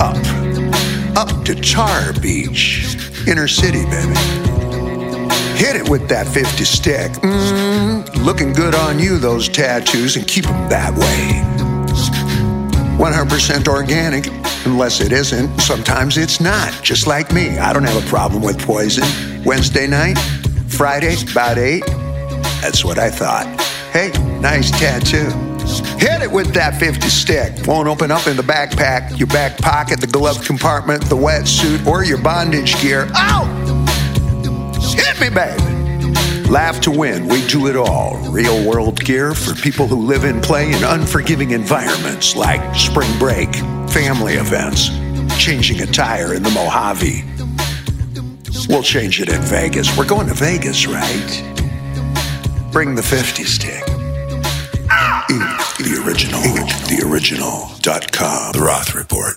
[0.00, 0.16] Up.
[1.14, 2.96] Up to Tar Beach.
[3.28, 4.14] Inner city, baby.
[5.58, 7.12] Hit it with that 50 stick.
[7.20, 11.44] Mm, looking good on you, those tattoos, and keep them that way.
[12.96, 14.28] 100% organic,
[14.64, 15.60] unless it isn't.
[15.60, 17.58] Sometimes it's not, just like me.
[17.58, 19.04] I don't have a problem with poison.
[19.44, 20.16] Wednesday night,
[20.78, 21.84] Friday, about 8.
[22.62, 23.46] That's what I thought.
[23.92, 25.28] Hey, nice tattoo.
[25.98, 27.66] Hit it with that 50 stick.
[27.66, 32.04] Won't open up in the backpack, your back pocket, the glove compartment, the wetsuit, or
[32.04, 33.10] your bondage gear.
[33.16, 33.44] Ow!
[34.94, 36.48] Hit me, baby.
[36.48, 37.26] Laugh to win.
[37.26, 38.16] We do it all.
[38.30, 43.52] Real world gear for people who live and play in unforgiving environments like spring break,
[43.90, 44.90] family events,
[45.42, 47.37] changing a tire in the Mojave.
[48.68, 49.96] We'll change it in Vegas.
[49.96, 51.44] We're going to Vegas, right?
[52.72, 53.84] Bring the 50 stick.
[55.78, 56.40] The original.
[56.40, 58.52] The original.com.
[58.52, 59.36] The Roth Report.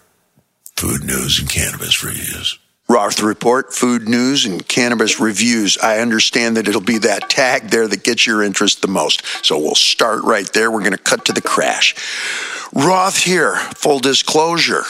[0.75, 2.57] Food news and cannabis reviews.
[2.89, 5.77] Roth Report, food news, and cannabis reviews.
[5.77, 9.23] I understand that it'll be that tag there that gets your interest the most.
[9.45, 10.69] So we'll start right there.
[10.69, 11.95] We're going to cut to the crash.
[12.73, 14.83] Roth here, full disclosure.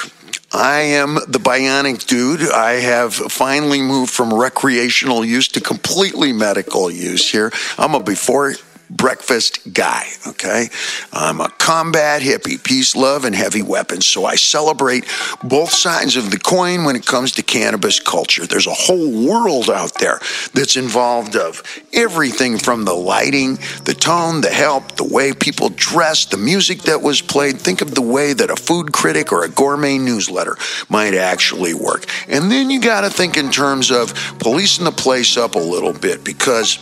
[0.53, 2.51] I am the bionic dude.
[2.51, 7.53] I have finally moved from recreational use to completely medical use here.
[7.77, 8.55] I'm a before
[8.95, 10.69] breakfast guy, okay?
[11.13, 14.05] I'm a combat hippie, peace, love, and heavy weapons.
[14.05, 15.05] So I celebrate
[15.43, 18.45] both sides of the coin when it comes to cannabis culture.
[18.45, 20.19] There's a whole world out there
[20.53, 26.25] that's involved of everything from the lighting, the tone, the help, the way people dress,
[26.25, 27.59] the music that was played.
[27.59, 30.57] Think of the way that a food critic or a gourmet newsletter
[30.89, 32.05] might actually work.
[32.27, 35.93] And then you got to think in terms of policing the place up a little
[35.93, 36.79] bit because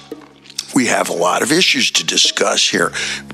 [0.73, 2.91] we have a lot of issues to discuss here.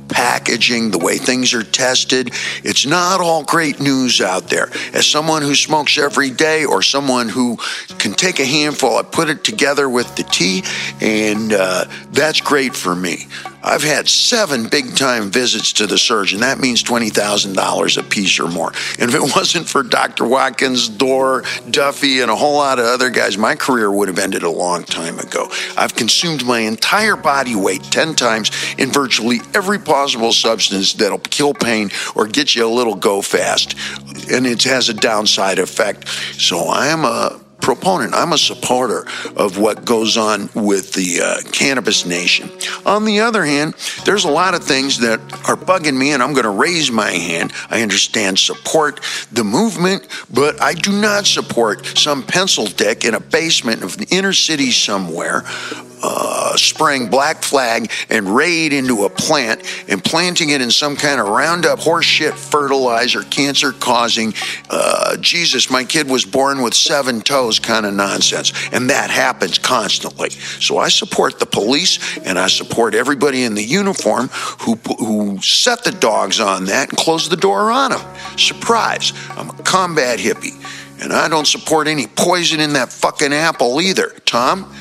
[0.08, 2.32] Packaging, the way things are tested.
[2.64, 4.70] It's not all great news out there.
[4.94, 7.58] As someone who smokes every day or someone who
[7.98, 10.64] can take a handful, I put it together with the tea,
[11.02, 13.28] and uh, that's great for me.
[13.66, 16.42] I've had seven big time visits to the surgeon.
[16.42, 18.72] That means $20,000 a piece or more.
[19.00, 20.26] And if it wasn't for Dr.
[20.26, 24.44] Watkins, Dorr, Duffy, and a whole lot of other guys, my career would have ended
[24.44, 25.48] a long time ago.
[25.76, 31.56] I've consumed my entire body weight 10 times in virtually every possible substance that'll kill
[31.56, 33.76] pain or get you a little go fast.
[34.32, 36.08] And it has a downside effect.
[36.08, 38.14] So I am a proponent.
[38.14, 42.50] I'm a supporter of what goes on with the uh, cannabis nation.
[42.86, 43.74] On the other hand,
[44.06, 47.12] there's a lot of things that are bugging me, and I'm going to raise my
[47.12, 47.54] hand.
[47.70, 53.20] I understand support the movement, but I do not support some pencil dick in a
[53.20, 55.44] basement of the inner city somewhere
[56.06, 61.20] uh, spraying black flag and raid into a plant and planting it in some kind
[61.20, 64.34] of Roundup horseshit fertilizer, cancer causing,
[64.70, 68.54] uh, Jesus, my kid was born with seven toes kind of nonsense.
[68.72, 70.30] And that happens constantly.
[70.30, 74.28] So I support the police and I support everybody in the uniform
[74.60, 78.38] who, who set the dogs on that and close the door on them.
[78.38, 80.62] Surprise, I'm a combat hippie.
[81.02, 84.10] And I don't support any poison in that fucking apple either.
[84.26, 84.74] Tom?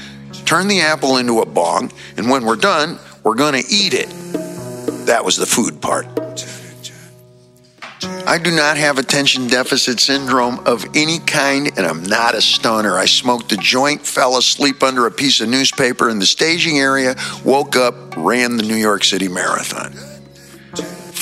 [0.44, 4.08] Turn the apple into a bong, and when we're done, we're going to eat it.
[5.06, 6.06] That was the food part.
[8.26, 12.96] I do not have attention deficit syndrome of any kind, and I'm not a stoner.
[12.96, 17.16] I smoked a joint, fell asleep under a piece of newspaper in the staging area,
[17.44, 20.13] woke up, ran the New York City Marathon.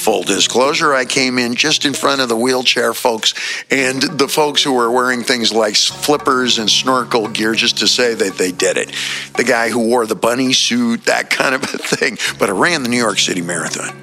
[0.02, 3.34] Full disclosure, I came in just in front of the wheelchair folks
[3.70, 8.12] and the folks who were wearing things like flippers and snorkel gear just to say
[8.12, 8.92] that they did it.
[9.36, 12.18] The guy who wore the bunny suit, that kind of a thing.
[12.40, 13.96] But I ran the New York City Marathon.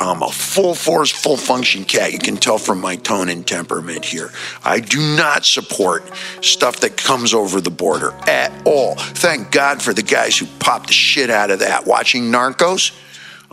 [0.00, 2.12] I'm a full force, full function cat.
[2.12, 4.32] You can tell from my tone and temperament here.
[4.64, 6.02] I do not support
[6.40, 8.96] stuff that comes over the border at all.
[8.96, 11.86] Thank God for the guys who popped the shit out of that.
[11.86, 12.90] Watching Narcos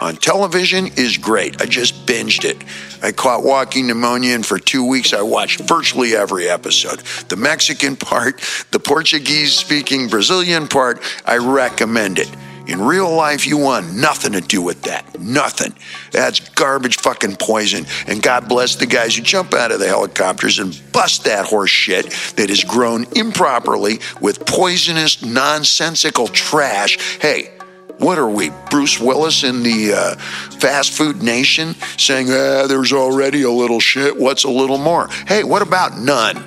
[0.04, 1.62] on television is great.
[1.62, 2.62] I just binged it.
[3.02, 7.00] I caught walking pneumonia, and for two weeks I watched virtually every episode.
[7.30, 12.30] The Mexican part, the Portuguese speaking Brazilian part, I recommend it.
[12.68, 15.20] In real life, you want nothing to do with that.
[15.20, 15.74] Nothing.
[16.12, 17.86] That's garbage fucking poison.
[18.08, 21.70] And God bless the guys who jump out of the helicopters and bust that horse
[21.70, 26.98] shit that is grown improperly with poisonous, nonsensical trash.
[27.20, 27.52] Hey,
[28.00, 30.16] what are we, Bruce Willis in the uh,
[30.60, 35.08] fast food nation saying, ah, there's already a little shit, what's a little more?
[35.28, 36.44] Hey, what about none?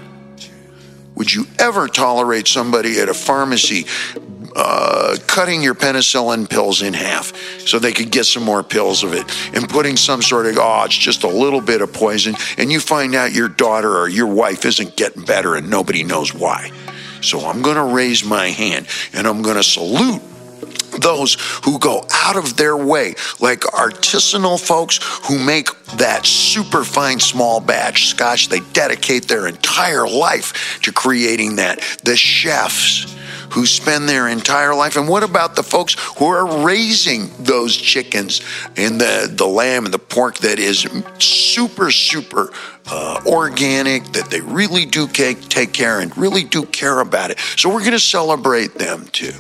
[1.15, 3.87] Would you ever tolerate somebody at a pharmacy
[4.55, 9.13] uh, cutting your penicillin pills in half so they could get some more pills of
[9.15, 9.25] it
[9.55, 12.81] and putting some sort of, oh, it's just a little bit of poison, and you
[12.81, 16.71] find out your daughter or your wife isn't getting better and nobody knows why.
[17.23, 20.23] So I'm going to raise my hand and I'm going to salute
[21.01, 27.21] those who go out of their way, like artisanal folks who make that super fine
[27.21, 28.49] small batch scotch.
[28.49, 31.81] They dedicate their entire life to creating that.
[32.05, 33.15] The chefs
[33.51, 34.97] who spend their entire life?
[34.97, 38.41] And what about the folks who are raising those chickens
[38.77, 40.87] and the, the lamb and the pork that is
[41.19, 42.53] super, super
[42.89, 47.39] uh, organic, that they really do take, take care and really do care about it?
[47.57, 49.33] So we're going to celebrate them too.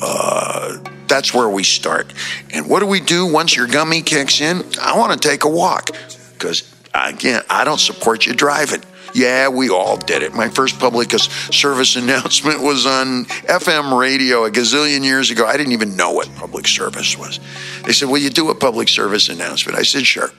[0.00, 2.12] Uh, that's where we start.
[2.52, 4.64] And what do we do once your gummy kicks in?
[4.80, 5.90] I want to take a walk
[6.32, 8.82] because, again, I don't support you driving.
[9.14, 10.34] Yeah, we all did it.
[10.34, 15.46] My first public service announcement was on FM radio a gazillion years ago.
[15.46, 17.40] I didn't even know what public service was.
[17.84, 19.78] They said, Will you do a public service announcement?
[19.78, 20.30] I said, Sure.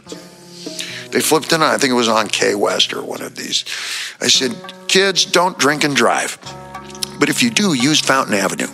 [1.09, 1.61] They flipped it on.
[1.63, 3.65] I think it was on K West or one of these.
[4.21, 4.55] I said,
[4.87, 6.37] Kids, don't drink and drive.
[7.19, 8.67] But if you do, use Fountain Avenue.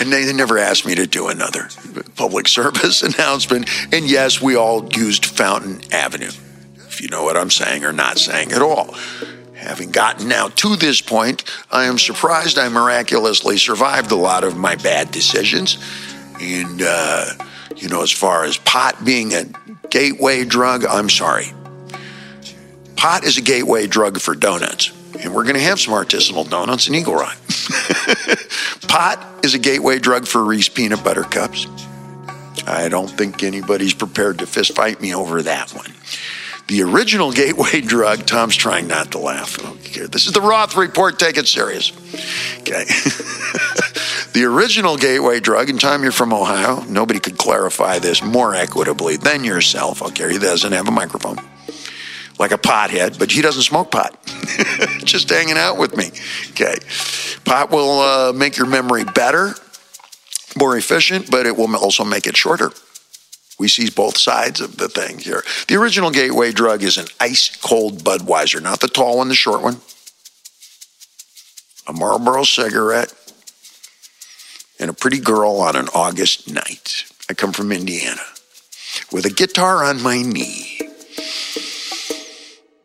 [0.00, 1.68] And they, they never asked me to do another
[2.16, 3.68] public service announcement.
[3.92, 6.30] And yes, we all used Fountain Avenue
[6.98, 8.92] if you know what I'm saying or not saying at all.
[9.54, 14.56] Having gotten now to this point, I am surprised I miraculously survived a lot of
[14.56, 15.78] my bad decisions.
[16.40, 17.26] And, uh,
[17.76, 19.44] you know, as far as pot being a
[19.90, 21.52] gateway drug, I'm sorry.
[22.96, 24.90] Pot is a gateway drug for donuts.
[25.20, 27.36] And we're going to have some artisanal donuts in Eagle Rock.
[28.88, 31.66] pot is a gateway drug for Reese peanut butter cups.
[32.66, 35.92] I don't think anybody's prepared to fist fight me over that one.
[36.68, 39.58] The original gateway drug, Tom's trying not to laugh.
[39.58, 41.18] Okay, this is the Roth Report.
[41.18, 41.92] Take it serious.
[42.60, 42.84] Okay.
[44.34, 46.82] the original gateway drug, and Tom, you're from Ohio.
[46.88, 50.02] Nobody could clarify this more equitably than yourself.
[50.02, 51.38] Okay, he doesn't have a microphone.
[52.38, 54.16] Like a pothead, but he doesn't smoke pot.
[55.04, 56.10] Just hanging out with me.
[56.50, 56.76] Okay.
[57.44, 59.54] Pot will uh, make your memory better,
[60.56, 62.70] more efficient, but it will also make it shorter.
[63.58, 65.42] We see both sides of the thing here.
[65.66, 69.62] The original gateway drug is an ice cold Budweiser, not the tall one, the short
[69.62, 69.80] one.
[71.88, 73.12] A Marlboro cigarette
[74.78, 77.04] and a pretty girl on an August night.
[77.28, 78.22] I come from Indiana
[79.10, 80.87] with a guitar on my knee.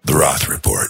[0.05, 0.89] The Roth Report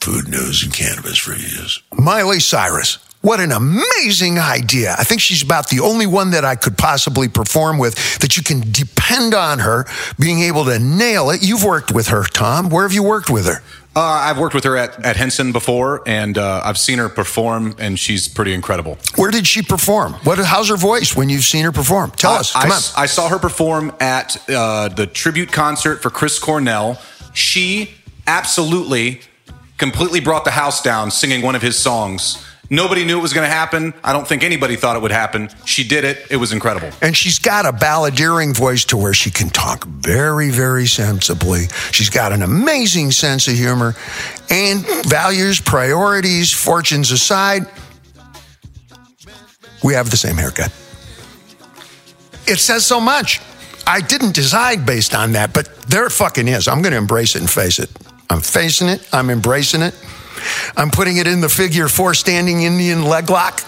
[0.00, 1.82] food news and cannabis reviews.
[1.98, 2.98] Miley Cyrus.
[3.22, 4.94] What an amazing idea.
[4.96, 8.42] I think she's about the only one that I could possibly perform with that you
[8.44, 9.84] can depend on her
[10.20, 11.42] being able to nail it.
[11.42, 12.68] You've worked with her, Tom.
[12.68, 13.62] Where have you worked with her?
[13.96, 17.74] Uh, I've worked with her at, at Henson before, and uh, I've seen her perform,
[17.80, 18.98] and she's pretty incredible.
[19.16, 20.12] Where did she perform?
[20.22, 20.38] What?
[20.38, 22.10] How's her voice when you've seen her perform?
[22.12, 22.52] Tell Uh, us.
[22.52, 22.80] Come I, on.
[22.96, 27.00] I saw her perform at uh, the tribute concert for Chris Cornell.
[27.32, 27.94] She
[28.26, 29.20] absolutely,
[29.78, 32.44] completely brought the house down singing one of his songs.
[32.68, 33.94] Nobody knew it was going to happen.
[34.02, 35.50] I don't think anybody thought it would happen.
[35.64, 36.26] She did it.
[36.30, 36.90] It was incredible.
[37.00, 41.66] And she's got a balladeering voice to where she can talk very, very sensibly.
[41.92, 43.94] She's got an amazing sense of humor
[44.50, 47.62] and values, priorities, fortunes aside.
[49.84, 50.72] We have the same haircut.
[52.48, 53.40] It says so much.
[53.86, 56.66] I didn't decide based on that, but there fucking is.
[56.66, 57.90] I'm going to embrace it and face it.
[58.30, 59.06] I'm facing it.
[59.12, 59.94] I'm embracing it.
[60.76, 63.62] I'm putting it in the figure four standing Indian leg lock.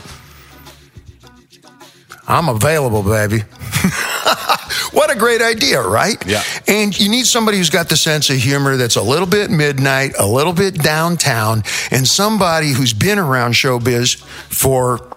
[2.27, 3.39] I'm available, baby.
[4.93, 6.23] what a great idea, right?
[6.27, 6.43] Yeah.
[6.67, 10.13] And you need somebody who's got the sense of humor that's a little bit midnight,
[10.19, 15.17] a little bit downtown, and somebody who's been around showbiz for,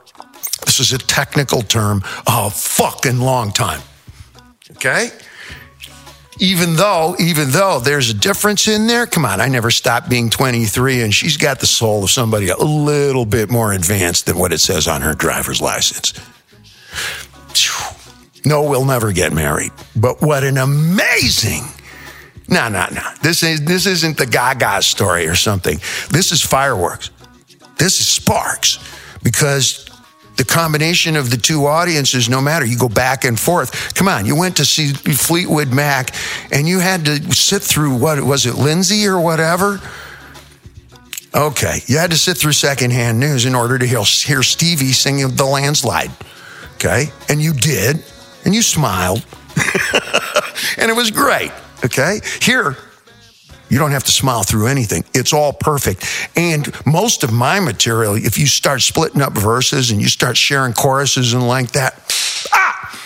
[0.65, 3.81] this is a technical term, a fucking long time.
[4.71, 5.09] Okay?
[6.41, 10.31] Even though, even though there's a difference in there, come on, I never stopped being
[10.31, 14.51] 23, and she's got the soul of somebody a little bit more advanced than what
[14.51, 16.13] it says on her driver's license.
[18.43, 19.71] No, we'll never get married.
[19.95, 21.61] But what an amazing.
[22.47, 23.03] No, no, no.
[23.21, 25.77] This is this isn't the Gaga story or something.
[26.09, 27.11] This is fireworks.
[27.77, 28.79] This is sparks.
[29.21, 29.87] Because
[30.37, 33.93] the combination of the two audiences, no matter you go back and forth.
[33.95, 36.15] Come on, you went to see Fleetwood Mac
[36.51, 39.81] and you had to sit through what was it, Lindsey or whatever?
[41.33, 45.29] Okay, you had to sit through secondhand news in order to hear, hear Stevie singing
[45.35, 46.11] the landslide.
[46.75, 48.03] Okay, and you did,
[48.43, 49.25] and you smiled,
[50.77, 51.51] and it was great.
[51.85, 52.75] Okay, here
[53.71, 55.05] you don't have to smile through anything.
[55.13, 56.05] It's all perfect.
[56.35, 60.73] And most of my material, if you start splitting up verses and you start sharing
[60.73, 61.93] choruses and like that,
[62.51, 62.99] ah,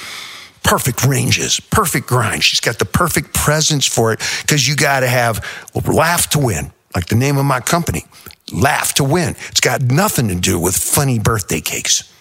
[0.63, 2.43] perfect ranges, perfect grind.
[2.43, 5.45] She's got the perfect presence for it because you got to have
[5.85, 8.03] laugh to win, like the name of my company,
[8.51, 9.35] laugh to win.
[9.49, 12.11] It's got nothing to do with funny birthday cakes.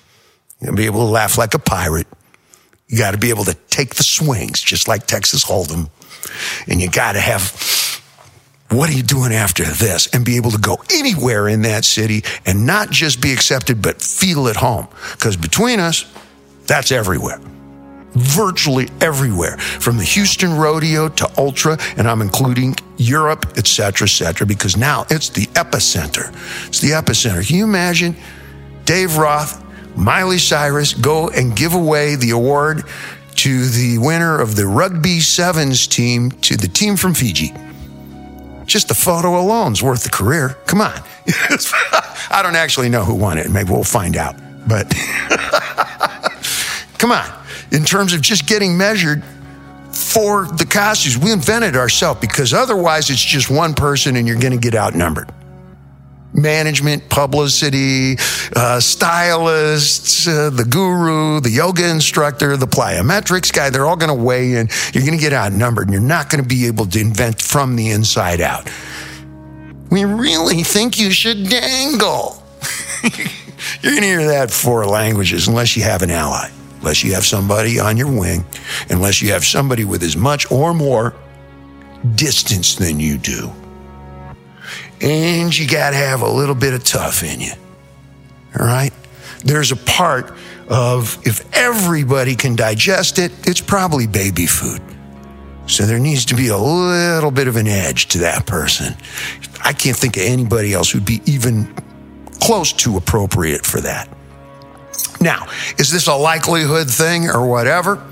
[0.61, 2.09] You gotta be able to laugh like a pirate.
[2.89, 5.89] You got to be able to take the swings, just like Texas Hold'em.
[6.69, 7.41] And you got to have
[8.71, 10.07] what are you doing after this?
[10.09, 14.01] And be able to go anywhere in that city and not just be accepted, but
[14.03, 14.89] feel at home.
[15.13, 16.05] Because between us,
[16.67, 17.39] that's everywhere.
[18.15, 24.11] Virtually everywhere, from the Houston rodeo to Ultra, and I'm including Europe, et cetera, et
[24.11, 26.33] cetera, because now it's the epicenter.
[26.69, 27.47] It's the epicenter.
[27.47, 28.17] Can you imagine
[28.85, 29.65] Dave Roth,
[29.97, 32.85] Miley Cyrus go and give away the award
[33.37, 37.53] to the winner of the rugby sevens team to the team from Fiji?
[38.67, 40.57] Just the photo alone's worth the career.
[40.67, 40.93] Come on.
[42.31, 43.51] I don't actually know who won it.
[43.51, 44.37] Maybe we'll find out.
[44.67, 44.89] But
[46.99, 47.27] come on.
[47.71, 49.23] In terms of just getting measured
[49.91, 54.53] for the costumes, we invented ourselves because otherwise it's just one person and you're going
[54.53, 55.31] to get outnumbered.
[56.35, 58.17] Management, publicity,
[58.57, 64.23] uh, stylists, uh, the guru, the yoga instructor, the plyometrics guy, they're all going to
[64.23, 64.69] weigh in.
[64.93, 67.77] You're going to get outnumbered and you're not going to be able to invent from
[67.77, 68.69] the inside out.
[69.91, 72.43] We really think you should dangle.
[73.83, 77.25] You're going to hear that four languages unless you have an ally, unless you have
[77.25, 78.45] somebody on your wing,
[78.91, 81.15] unless you have somebody with as much or more
[82.15, 83.53] distance than you do.
[85.05, 87.53] And you got to have a little bit of tough in you.
[88.59, 88.91] All right?
[89.45, 90.33] There's a part
[90.69, 94.81] of if everybody can digest it, it's probably baby food.
[95.67, 98.95] So there needs to be a little bit of an edge to that person.
[99.63, 101.75] I can't think of anybody else who'd be even
[102.41, 104.09] close to appropriate for that.
[105.21, 105.49] Now,
[105.79, 108.03] is this a likelihood thing or whatever?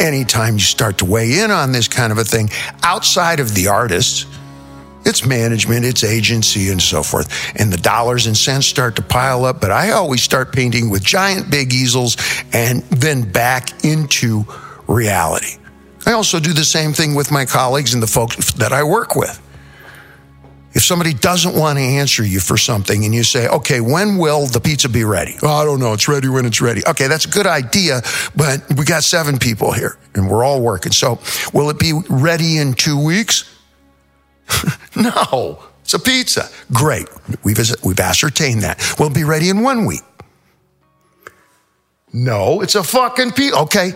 [0.00, 2.48] Anytime you start to weigh in on this kind of a thing
[2.82, 4.26] outside of the artists,
[5.04, 7.52] it's management, it's agency, and so forth.
[7.58, 9.60] And the dollars and cents start to pile up.
[9.60, 12.16] But I always start painting with giant big easels
[12.52, 14.44] and then back into
[14.86, 15.58] reality.
[16.06, 19.16] I also do the same thing with my colleagues and the folks that I work
[19.16, 19.40] with.
[20.74, 24.46] If somebody doesn't want to answer you for something and you say, okay, when will
[24.46, 25.36] the pizza be ready?
[25.40, 25.92] Oh, I don't know.
[25.92, 26.82] It's ready when it's ready.
[26.86, 28.02] Okay, that's a good idea,
[28.34, 30.90] but we got seven people here and we're all working.
[30.90, 31.20] So
[31.52, 33.53] will it be ready in two weeks?
[34.96, 36.48] no, it's a pizza.
[36.72, 37.08] Great.
[37.42, 38.96] We've, we've ascertained that.
[38.98, 40.02] We'll be ready in one week?
[42.12, 43.58] No, it's a fucking pizza.
[43.60, 43.92] Okay,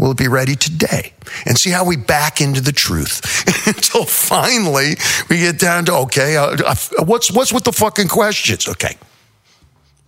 [0.00, 1.12] Will it be ready today?
[1.44, 4.96] And see how we back into the truth until finally
[5.28, 6.74] we get down to okay, uh, uh,
[7.04, 8.66] what's what's with the fucking questions?
[8.66, 8.96] Okay,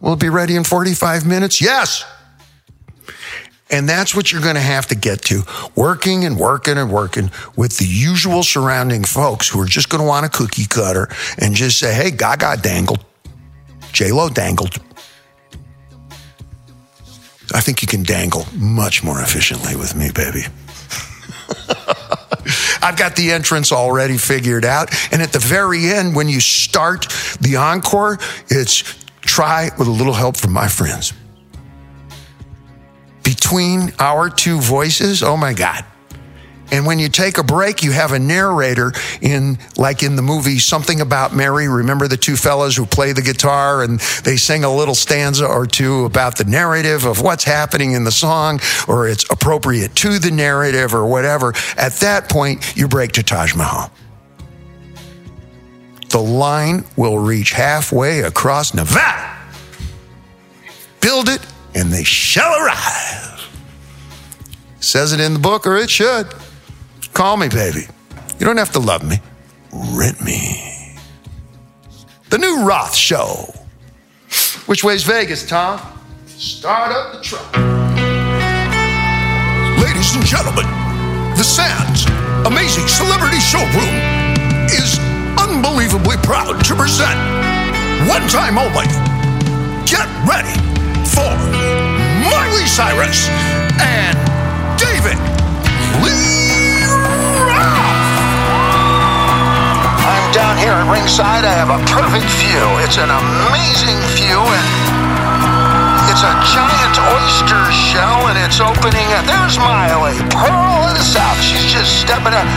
[0.01, 1.61] will it be ready in forty five minutes?
[1.61, 2.07] Yes.
[3.73, 5.43] And that's what you're going to have to get to
[5.75, 10.07] working and working and working with the usual surrounding folks who are just going to
[10.07, 11.09] want a cookie cutter
[11.39, 13.03] and just say, hey, Gaga dangled,
[13.93, 14.77] J Lo dangled.
[17.55, 20.43] I think you can dangle much more efficiently with me, baby.
[22.83, 24.91] I've got the entrance already figured out.
[25.13, 27.07] And at the very end, when you start
[27.41, 28.19] the encore,
[28.49, 28.83] it's
[29.21, 31.13] try with a little help from my friends.
[33.23, 35.85] Between our two voices, oh my God,
[36.73, 40.59] and when you take a break, you have a narrator in, like in the movie
[40.59, 41.69] Something About Mary.
[41.69, 45.67] Remember the two fellows who play the guitar and they sing a little stanza or
[45.67, 48.59] two about the narrative of what's happening in the song
[48.89, 51.53] or it's appropriate to the narrative or whatever.
[51.77, 53.93] At that point, you break to Taj Mahal.
[56.09, 59.37] The line will reach halfway across Nevada.
[61.03, 61.45] Build it
[61.75, 63.49] and they shall arrive.
[64.81, 66.27] Says it in the book, or it should.
[67.13, 67.87] Call me, baby.
[68.39, 69.17] You don't have to love me.
[69.73, 70.97] Rent me.
[72.31, 73.55] The new Roth Show.
[74.67, 75.81] Which way's Vegas, Tom?
[76.27, 77.53] Start up the truck.
[79.79, 80.67] Ladies and gentlemen,
[81.37, 82.07] the Sands
[82.47, 83.95] Amazing Celebrity Showroom
[84.67, 84.99] is
[85.39, 87.19] unbelievably proud to present
[88.09, 88.87] one time only.
[89.87, 90.72] Get ready
[91.13, 91.37] for
[92.25, 93.29] Miley Cyrus
[93.81, 94.17] and
[94.81, 95.19] David
[96.01, 96.89] Lee.
[97.45, 98.17] Roth.
[100.09, 101.45] I'm down here at ringside.
[101.45, 102.65] I have a perfect view.
[102.85, 104.69] It's an amazing view, and
[106.09, 109.07] it's a giant oyster shell, and it's opening.
[109.13, 111.41] At, there's Miley, Pearl of the South.
[111.45, 112.49] She's just stepping up.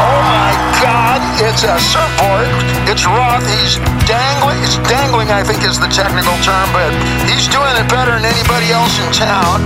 [0.00, 1.20] Oh my God!
[1.42, 2.48] It's a surfboard.
[2.86, 3.44] It's Roth.
[3.60, 4.62] He's dangling.
[4.62, 6.90] It's dangling, I think, is the technical term, but
[7.26, 9.58] he's doing it better than anybody else in town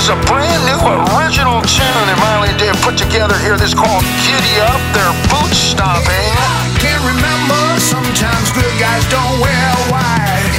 [0.00, 0.80] is a brand new
[1.12, 3.60] original tune that Miley Dave put together here.
[3.60, 4.80] This called Giddy Up.
[4.96, 6.32] They're boot stomping.
[6.80, 10.56] Can't remember, sometimes good guys don't wear white.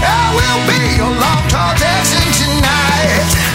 [0.00, 3.51] I will be your long tall Texan tonight.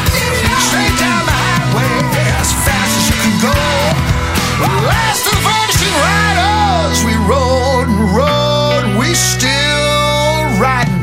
[4.60, 10.97] Last of the vanishing riders, we rode and rode, we still riding.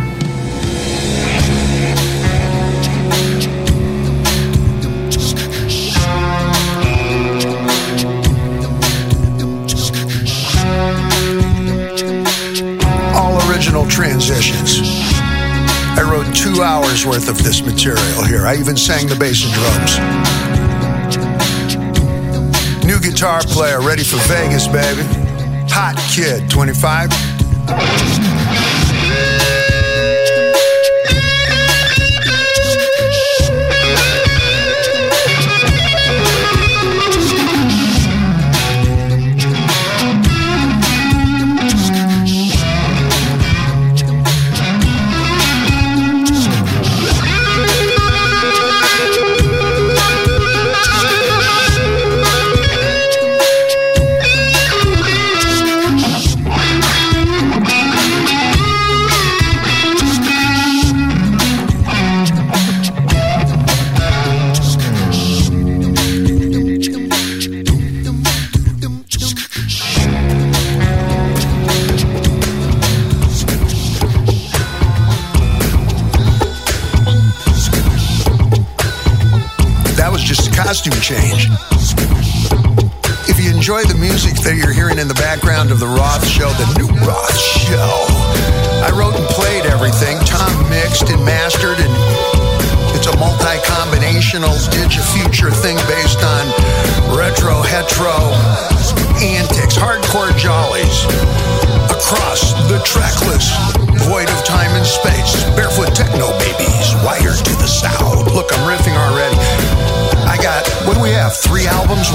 [13.15, 14.81] All original transitions.
[15.97, 18.47] I wrote two hours worth of this material here.
[18.47, 20.54] I even sang the bass and drums.
[22.85, 25.03] New guitar player, ready for Vegas, baby.
[25.71, 28.44] Hot kid, 25.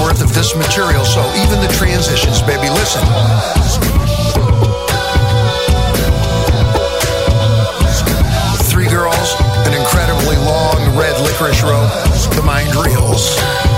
[0.00, 3.02] Worth of this material, so even the transitions, baby, listen.
[8.70, 9.34] Three girls,
[9.66, 11.90] an incredibly long red licorice rope,
[12.34, 13.69] the mind reels.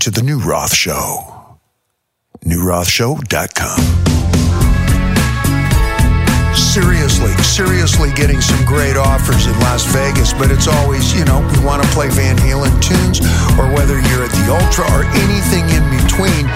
[0.00, 1.58] To The New Roth Show.
[2.46, 3.80] NewRothShow.com.
[6.56, 11.64] Seriously, seriously getting some great offers in Las Vegas, but it's always, you know, we
[11.66, 13.20] want to play Van Halen tunes,
[13.60, 16.48] or whether you're at the Ultra or anything in between.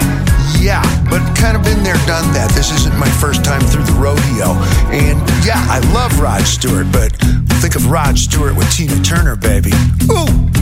[0.57, 2.49] Yeah, but kind of been there, done that.
[2.55, 4.57] This isn't my first time through the rodeo.
[4.89, 7.13] And yeah, I love Rod Stewart, but
[7.61, 9.71] think of Rod Stewart with Tina Turner, baby.
[10.09, 10.54] Ooh!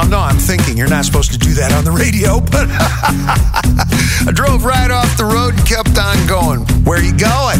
[0.00, 2.68] Oh no, I'm thinking you're not supposed to do that on the radio, but
[4.28, 6.60] I drove right off the road and kept on going.
[6.84, 7.58] Where you going?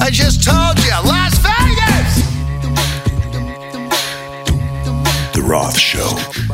[0.00, 2.24] I just told you, Las Vegas!
[5.34, 6.47] The Roth Show.